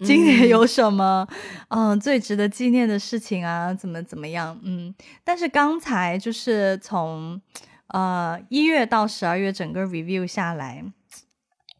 [0.01, 1.28] 今年有什么
[1.68, 3.74] 嗯、最值得纪念的事情啊？
[3.74, 4.58] 怎么怎么样？
[4.64, 7.38] 嗯，但是刚才就是从
[7.94, 10.84] 呃一月到十二月整个 review 下来，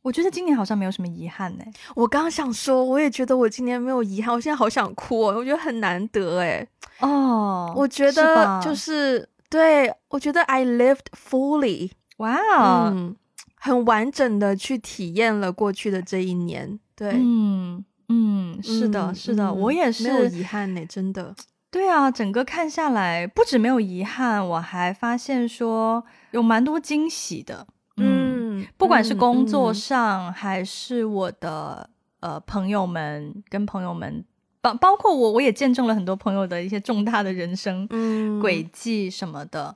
[0.01, 1.64] 我觉得今年好像没有什么遗憾呢、
[1.95, 6.68] 我刚刚想说，我也觉得我今年没有遗憾，我现在好想哭哦，我觉得很难得哎。
[6.99, 13.16] 哦，我觉得就是对，我觉得 I lived fully，哇哦，嗯，
[13.55, 16.80] 很完整的去体验了过去的这一年。
[16.95, 20.26] 对，嗯嗯，是的，嗯是的，嗯我也是没有。
[20.26, 21.36] 遗憾呢，真的。
[21.74, 27.65] 对啊，整个看下来，不止没有遗憾，我还发现说有蛮多惊喜的。
[27.97, 34.24] 嗯，嗯，不管是工作嗯上，还是我的呃朋友们跟朋友们，
[34.61, 39.76] 包包括我，我也见证了很多朋友的一些重大的人生嗯轨迹什么的，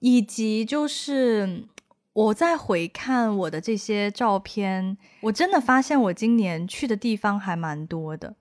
[0.00, 1.64] 以及就是
[2.12, 8.34] 我在回看我的这些照片，我真的发现我今年去的地方还蛮多的。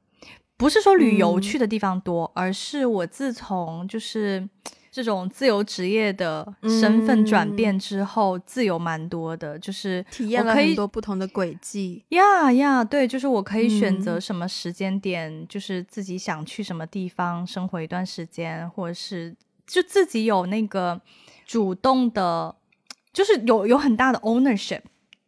[0.57, 4.49] 不是说旅游嗯去的地方多，而是我自从就是
[4.91, 12.03] 这种自由职业的身份转变之后，自由蛮多的，就是体验了很多不同的轨迹。
[12.09, 19.35] 呀呀，对，就是我可以选嗯择什么时间点，就是自己想去什么地方生活一段时间，或者是
[19.67, 20.99] 就自己有那个
[21.45, 22.55] 主动的，
[23.13, 24.81] 就是有有很大的 ownership。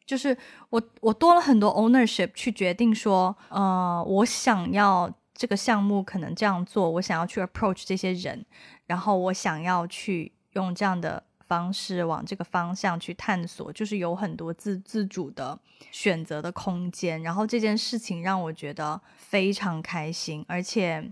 [0.07, 0.35] 就是
[0.71, 5.07] 我我多了很多 ownership 去决定说，呃，我想要
[5.39, 8.45] 这个项目可能这样做，我想要去 approach 这些人，
[8.87, 15.57] 然后我想要去用这样的方式往这个方向去探索，就是有很多自自主的
[15.91, 17.23] 选择的空间。
[17.23, 21.09] 然后这件事情让我觉得非常开心，而且，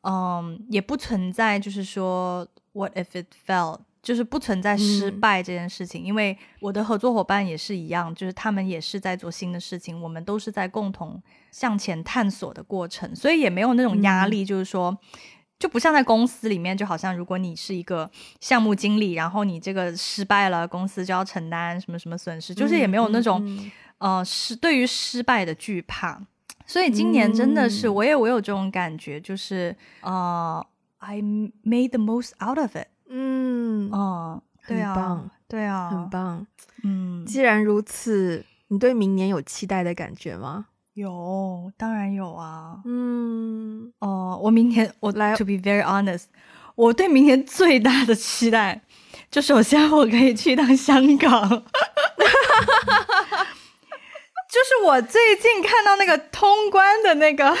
[0.00, 3.80] 嗯，也不存在就是说 what if it fell。
[4.02, 11.20] 就是不存在失嗯败这件事情，因为我的合作伙伴也是一样，就是他们也是在做新的事情，我们都是在共同
[11.50, 14.96] 向前探索的过程，所以也没有那种压力，就是说，
[15.58, 18.08] 就不像在公司里面，就好像如果你是一个
[18.40, 26.22] 项目经理，然后你这个失败了，公司就要承担什么什么损失，就是也没有那种、嗯呃失对于失败的惧怕。
[26.64, 30.64] 所以今年真的是，嗯我也我有这种感觉，就是呃
[30.98, 32.86] ，I made the most out of it。
[33.08, 36.46] 嗯，哦，对棒，对啊，很棒。
[36.84, 40.66] 嗯，既然如此，你对明年有期待的感觉吗？
[40.94, 42.80] 有，当然有啊。
[42.84, 46.24] 嗯，哦、我明年我来，to be very honest，
[46.74, 48.82] 我对明年最大的期待，
[49.30, 51.48] 就首先我可以去一趟香港。
[54.48, 57.56] 就是我最近看到那个通关的那个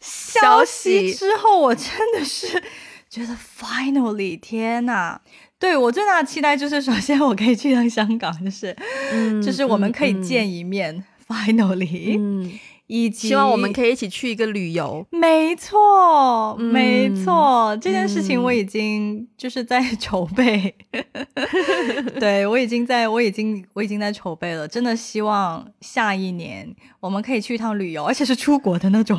[0.00, 2.62] 消息之后，我真的是
[3.08, 5.18] 觉得 finally，天呐！
[5.58, 8.76] 对我最大的期待就是，首先我可以去趟香港，就是，
[9.12, 12.52] 嗯就是我们可以嗯见一面、f i n a l l y 嗯，
[12.88, 15.06] 以及希望我们可以一起去一个旅游。
[15.10, 20.74] 没错，嗯没错，这件事情嗯我已经就是在 筹备，
[22.20, 29.18] 对我已经在我已经我已经在筹备了，真的希望下一年我们可以去一趟旅游，而且是出国的那种，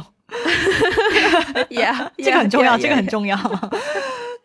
[1.70, 3.08] Yeah，这个很重要，这个很。
[3.08, 3.38] 重要。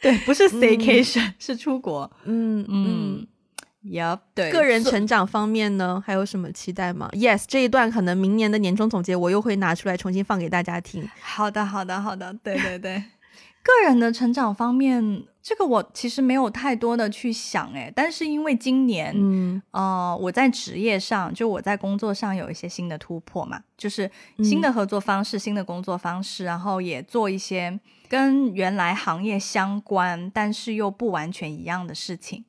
[0.01, 2.11] 对，不是 staycation， 是出国。
[2.25, 3.27] 嗯嗯嗯。
[3.85, 11.09] Yup，对，个人成长方面呢，还有什么期待吗？Yes，这一段可能明年的年终总结我又会拿出来重新放给大家听。
[11.21, 13.03] 好的，好的，好的，对对对。
[13.63, 27.79] 个人的成长方面，这个我其实没有太多的去想诶，但是因为今年，嗯呃，我在职业上，就我在工作上有一些新的突破嘛，就是新的合作方式、新的工作方式，然后也做一些
[28.09, 32.45] 跟原来行业相关，但是又不完全一样的事情。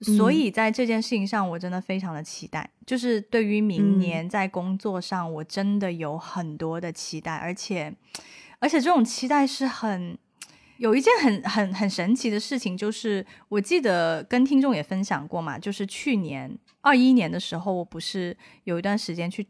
[0.00, 2.68] 所以在这件事情上，我真的非常的期待。
[2.84, 7.94] 就是对于明年在工作上，我真的有很多的期待，而且，
[8.58, 10.18] 而且这种期待是很
[10.78, 16.50] 有一件很很很神奇的事情，就是我记得跟听众也分享过嘛，就是去年
[16.80, 19.46] 二一年的时候，我不是有一段时间去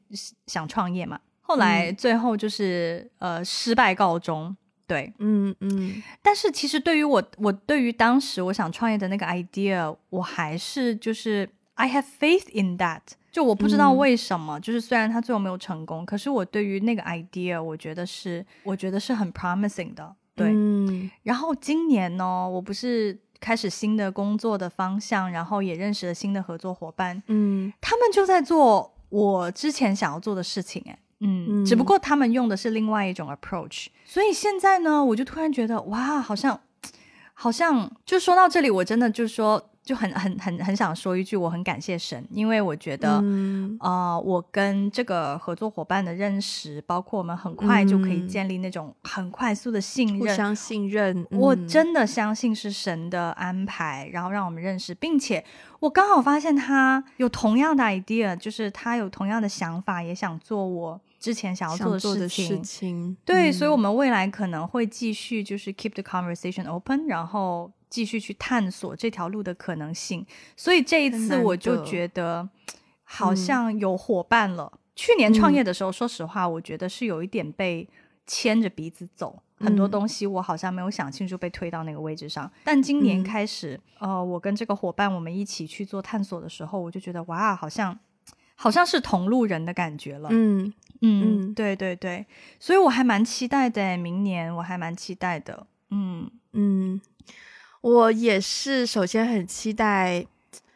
[0.47, 4.57] 想创业嘛，后来最后就是、呃失败告终。
[4.89, 13.01] 对，嗯嗯但是其实对于我，我对于当时我想创业的那个 idea，我还是就是 I have faith in that。
[13.33, 20.15] 就我不知道嗯为什么，就是虽然它最后没有成功，可是我对于那个 idea，我觉得是我觉得是很 promising 的。
[20.37, 21.11] 对，嗯。
[21.25, 27.73] 然后今年呢，我不是开始新的工作的方向，然后也认识了新的合作伙伴，嗯。
[27.81, 36.61] 他们就在做我之前想要做的事情，哎，嗯，嗯只不过他们用的是另外一种 approach，所以现在呢，我就突然觉得，哇，好像，
[37.35, 43.79] 好像，就说到这里，我真的就说，就很很很很想说一句，我很感谢神，因为我觉得，嗯。
[43.81, 48.29] 呃，我跟这个合作伙伴的认识，包括我们很快就可以嗯。
[48.29, 51.69] 建立那种很快速的信任，互相信任，我嗯。
[51.69, 55.45] 真的相信是神的安排，然后让我们认识，并且
[55.79, 62.29] 我刚好发现他有同样的 idea，就是他有同样的想法，也想做我之前想要做的。
[62.29, 70.27] 事情，对，嗯所以，我们未来可能会继续就是 keep the conversation open，然后继续去探索这条路的可能性。
[70.55, 72.47] 所以这一次我就觉得
[73.05, 74.71] 好嗯像有伙伴了。
[74.95, 77.89] 去年创嗯业的时候，说实话，我觉得是有一点被
[78.27, 82.51] 牵着鼻子走，很多嗯东西我好像没有想清楚，被推到那个位置上。
[82.65, 87.99] 但今年嗯开始，呃，我跟这个伙伴我们一起去做探索的时候，我就觉得哇，好像
[88.55, 90.29] 好像是同路人的感觉了。
[90.33, 92.27] 嗯嗯，嗯对对对，
[92.61, 95.67] 所以我还蛮期待的，明年我还蛮期待的。
[95.91, 97.01] 嗯嗯，
[97.81, 100.27] 我也是，首先很期待。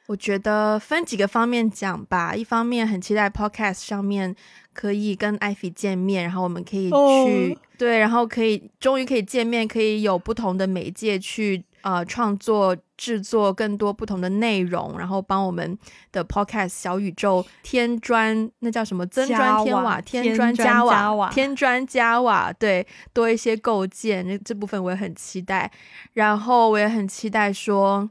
[0.07, 4.35] 我觉得分几个方面讲吧，一方面很期待 podcast 上面
[4.73, 15.79] 可以跟艾菲见面，然后我们可以去、哦对，然后可以终于可以见面，可以有不同的媒介去呃创作制作更多不同的内容，然后帮我们
[16.13, 25.71] 的 podcast 小宇宙添砖，那叫什么增砖添瓦瓦，添添砖砖加加瓦添砖加瓦，对，多一些构建，这这部分我也很期待。
[26.13, 28.09] 然后我也很期待说，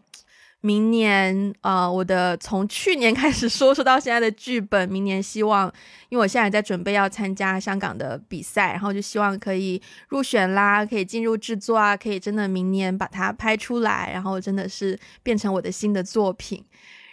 [0.62, 5.72] 明年呃，我的从去年开始说说到现在的剧本，明年希望，
[6.10, 16.64] 因为我现在在准备要参加香港的比赛，然后就希望可以入选啦，可以进入制作啊，可以真的明年把它拍出来，然后真的是变成我的新的作品。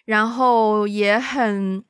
[0.06, 1.82] 然后也很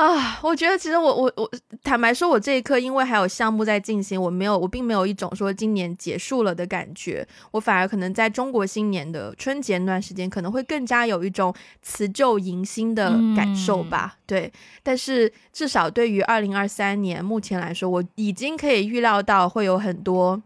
[0.00, 1.50] 啊，我觉得其实我我我
[1.84, 14.16] 坦白说，我这一刻因为还有项目在进行，我没有我并没有一种说今年结束了的感觉，我反而可能在中国新年的春节那段时间，可能会更加有一种辞旧迎新的感受吧。
[14.24, 14.50] 对，
[14.82, 20.40] 但是至少对于二零二三年目前来说，我已经可以预料到会有很多。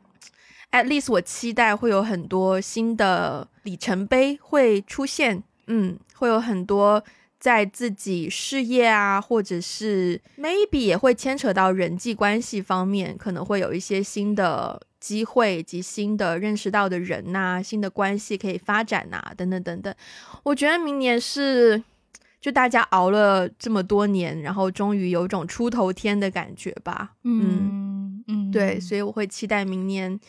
[0.72, 7.00] at least 我期待会有很多新的里程碑会出现，嗯，会有很多
[7.44, 19.94] 在自己事业啊，或者是 maybe 也会牵扯到人际关系方面，可能会有一些新的机会以及新的认识到的人呐、新的关系可以发展呐、等等等等。
[20.42, 21.82] 我觉得明年是。
[22.40, 27.14] 就大家熬了这么多年，然后终于有种出头天的感觉吧。
[27.22, 30.20] 嗯嗯，对，所以我会期待明年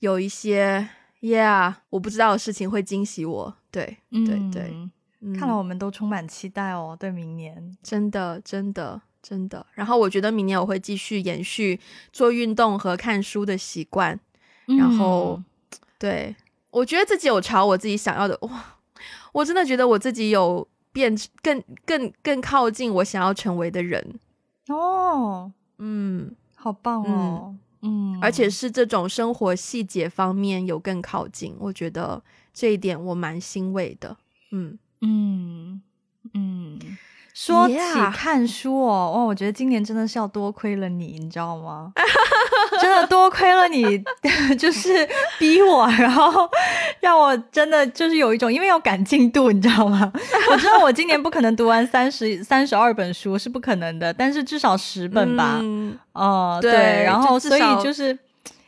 [0.00, 0.88] 有一些
[1.20, 3.56] ，yeah，我不知道的事情会惊喜我。
[3.70, 4.90] 对，以对对，嗯
[5.38, 7.76] 看来我们都充满期待哦，对明年。
[7.82, 9.64] 真的真的真的。
[9.74, 11.78] 然后我觉得明年我会继续延续
[12.12, 14.18] 做运动和看书的习惯。
[14.66, 15.44] 然后嗯
[15.98, 16.34] 对
[16.70, 18.78] 我觉得自己有朝我自己想要的，哇，
[19.32, 24.18] 我真的觉得我自己有变更更更靠近我想要成为的人。
[24.68, 32.22] 哦，嗯，好棒哦，嗯，而且是这种生活细节方面有更靠近，我觉得
[32.54, 34.16] 这一点我蛮欣慰的。
[34.52, 35.82] 嗯，嗯
[36.34, 36.78] 嗯，
[37.34, 37.74] 说起
[38.14, 41.92] 看书哦，哇，我觉得今年真的是要多亏了你，你知道吗？
[42.80, 44.02] 真的多亏了你，
[44.56, 45.06] 就是
[45.38, 46.48] 逼我，然后
[47.00, 50.10] 让我真的就是有一种，因为要赶进度，你知道吗？
[50.50, 55.58] 我知道我今年不可能读完三十三十二本书是不可能的，但是至少十本吧。
[55.60, 58.16] 嗯哦、对然后所以就是。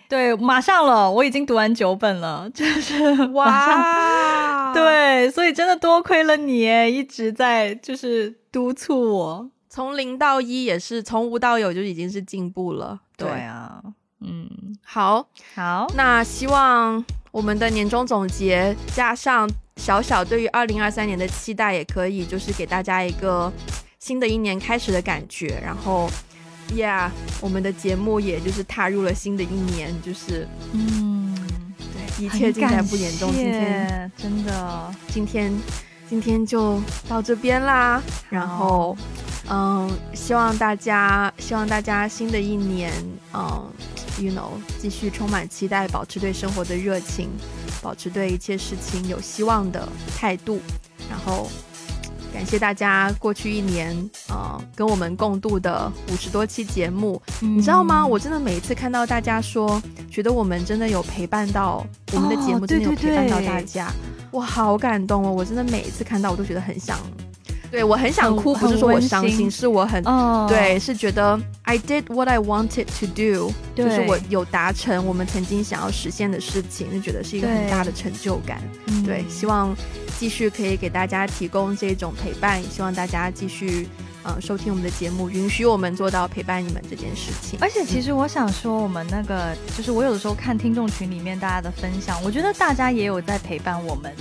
[0.09, 6.63] 对，马上了，我已经读完九本了，就是哇， 对，所以真的多亏了你，
[6.93, 9.51] 一直在就是督促我。
[9.69, 13.01] 从零到一也是从无到有就已经是进步了。
[13.17, 13.83] 对，啊，
[14.21, 14.49] 嗯，
[14.85, 15.27] 好，
[15.57, 23.53] 好，那希望我们的年终总结加上小小对于二零二三年的期待，也可以就是给大家一个
[23.99, 25.61] 新的一年开始的感觉。
[25.61, 26.09] 然后
[26.73, 27.11] ，Yeah，
[27.41, 31.35] 我们的节目也就是踏入了新的一年，就是嗯，
[31.79, 33.33] 对，一切尽在不言中。
[33.33, 35.53] 今天真的，今天
[36.09, 38.03] 今天就到这边啦。
[38.31, 38.97] 然后，
[39.49, 42.93] 嗯，希望大家希望大家新的一年，
[43.33, 43.71] 嗯
[44.19, 47.29] ，you know，继续充满期待，保持对生活的热情，
[47.83, 50.61] 保持对一切事情有希望的态度，
[51.11, 51.51] 然后。
[52.35, 53.97] 感谢大家过去一年
[54.29, 58.05] 啊，跟我们共度的五十多期节目，你知道吗？
[58.05, 59.81] 我真的每一次看到大家说，
[60.11, 63.89] 觉得我们真的有陪伴到我们的节目，真的有陪伴到大家，
[64.33, 65.33] 我好感动哦！
[65.33, 66.99] 我真的每一次看到，我都觉得很想。
[67.75, 70.01] 对我很想哭，不是说我伤心，是我很
[70.47, 78.63] 对，是觉得 I did what I wanted to do，就是我有达成我们曾经想要实现的事情，就觉得是一个很大的成就感。
[79.05, 79.75] 对，希望
[80.21, 83.89] 继续可以给大家提供这种陪伴，希望大家继续
[84.23, 87.59] 嗯收听我们的节目，允许我们做到陪伴你们这件事情。
[87.61, 94.15] 而且其实我想说，我们那个就是我有的时候看听众群里面大家的分享，我觉得大家也有在陪伴我们，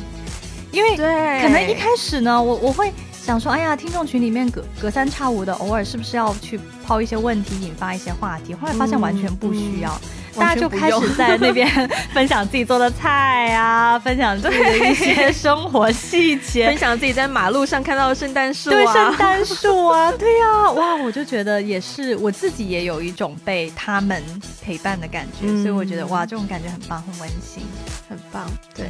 [0.71, 1.03] 因为可
[1.49, 2.91] 能一开始呢，我我会。
[3.25, 8.53] 想说，哎呀，听众群里面隔隔三差五的，偶尔是不是要去抛一些问题，引发一些话题？
[8.53, 9.97] 后来发现完全不需要，
[10.35, 11.65] 大家就开始在那边
[12.13, 24.21] 分享自己做的菜啊，分享自己的一些生活细节，分享自己在马路上看到的圣诞树啊，对，圣诞树啊， 对呀，哇，我就觉得也是，我自己也有一种被他们
[24.61, 27.63] 陪伴的感觉，所以我觉得哇，这种感觉很棒，很温馨，
[28.09, 28.45] 很棒，
[28.75, 28.89] 对。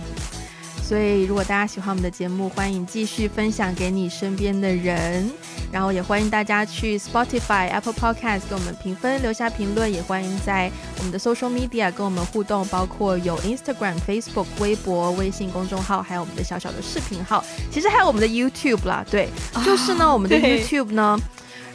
[0.83, 5.31] 所以，如果大家喜欢我们的节目，欢迎继续分享给你身边的人，
[5.71, 19.05] 然后也欢迎大家去 Spotify、Apple Podcast 给我们评分、留下评论，也欢迎在我们的 Social Media 跟我们互动，包括有 Instagram、Facebook、微博、微信公众号，还有我们的小小的视频号，其实还有我们的 YouTube 啦。
[19.09, 19.29] 对，
[19.65, 21.17] 就是呢，我们的 YouTube 呢。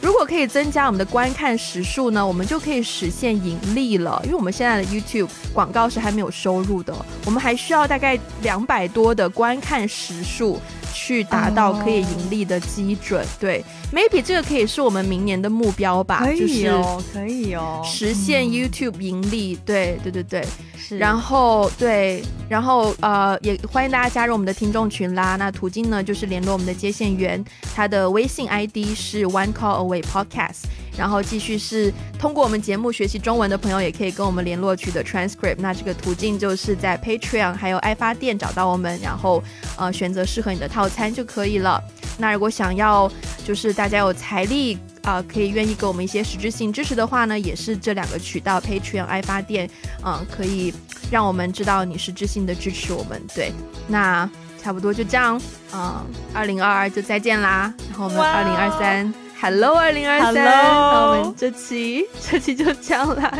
[0.01, 4.19] 如果可以增加我们的观看时数呢，我们就可以实现盈利了。
[4.23, 6.95] 因为我们现在的 YouTube 广告是还没有收入的，
[7.25, 10.59] 我们还需要大概两百多的观看时数。
[11.01, 13.63] 去达到可以盈利的基准，对
[13.93, 20.45] ，maybe 这个可以是我们明年的目标吧，可以哦，可以哦，实现 YouTube 盈利，对，对，对，对，
[20.77, 25.37] 是，然后对，然后呃，也欢迎大家加入我们的听众群啦。
[25.37, 27.41] 那途径呢，就是联络我们的接线员，
[27.73, 30.63] 他的微信 ID 是 One Call Away Podcast。
[30.99, 31.89] 然后继续是
[32.19, 35.55] 通过我们节目学习中文的朋友，也可以跟我们联络取得 transcript。
[35.59, 39.41] 那这个途径就是在 Patreon 还有爱发电找到我们，然后
[39.77, 41.81] 呃选择适合你的套餐就可以了。
[42.17, 43.09] 那如果想要
[43.45, 49.69] 就是大家有财力啊，可以愿意给我们一些实质性支持的话呢，也是这两个渠道 Patreon 爱发电，
[50.03, 50.73] 嗯，可以
[51.09, 53.21] 让我们知道你实质性的支持我们。
[53.33, 53.53] 对，
[53.87, 54.29] 那
[54.61, 55.41] 差不多就这样，
[55.73, 59.28] 嗯，二零二二就再见啦，然后我们二零二三。
[59.41, 63.31] Hello，二零二三，那我们这期这期就这样啦，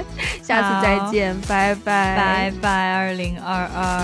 [0.42, 4.02] 下次再见，拜拜，拜拜，二零二二。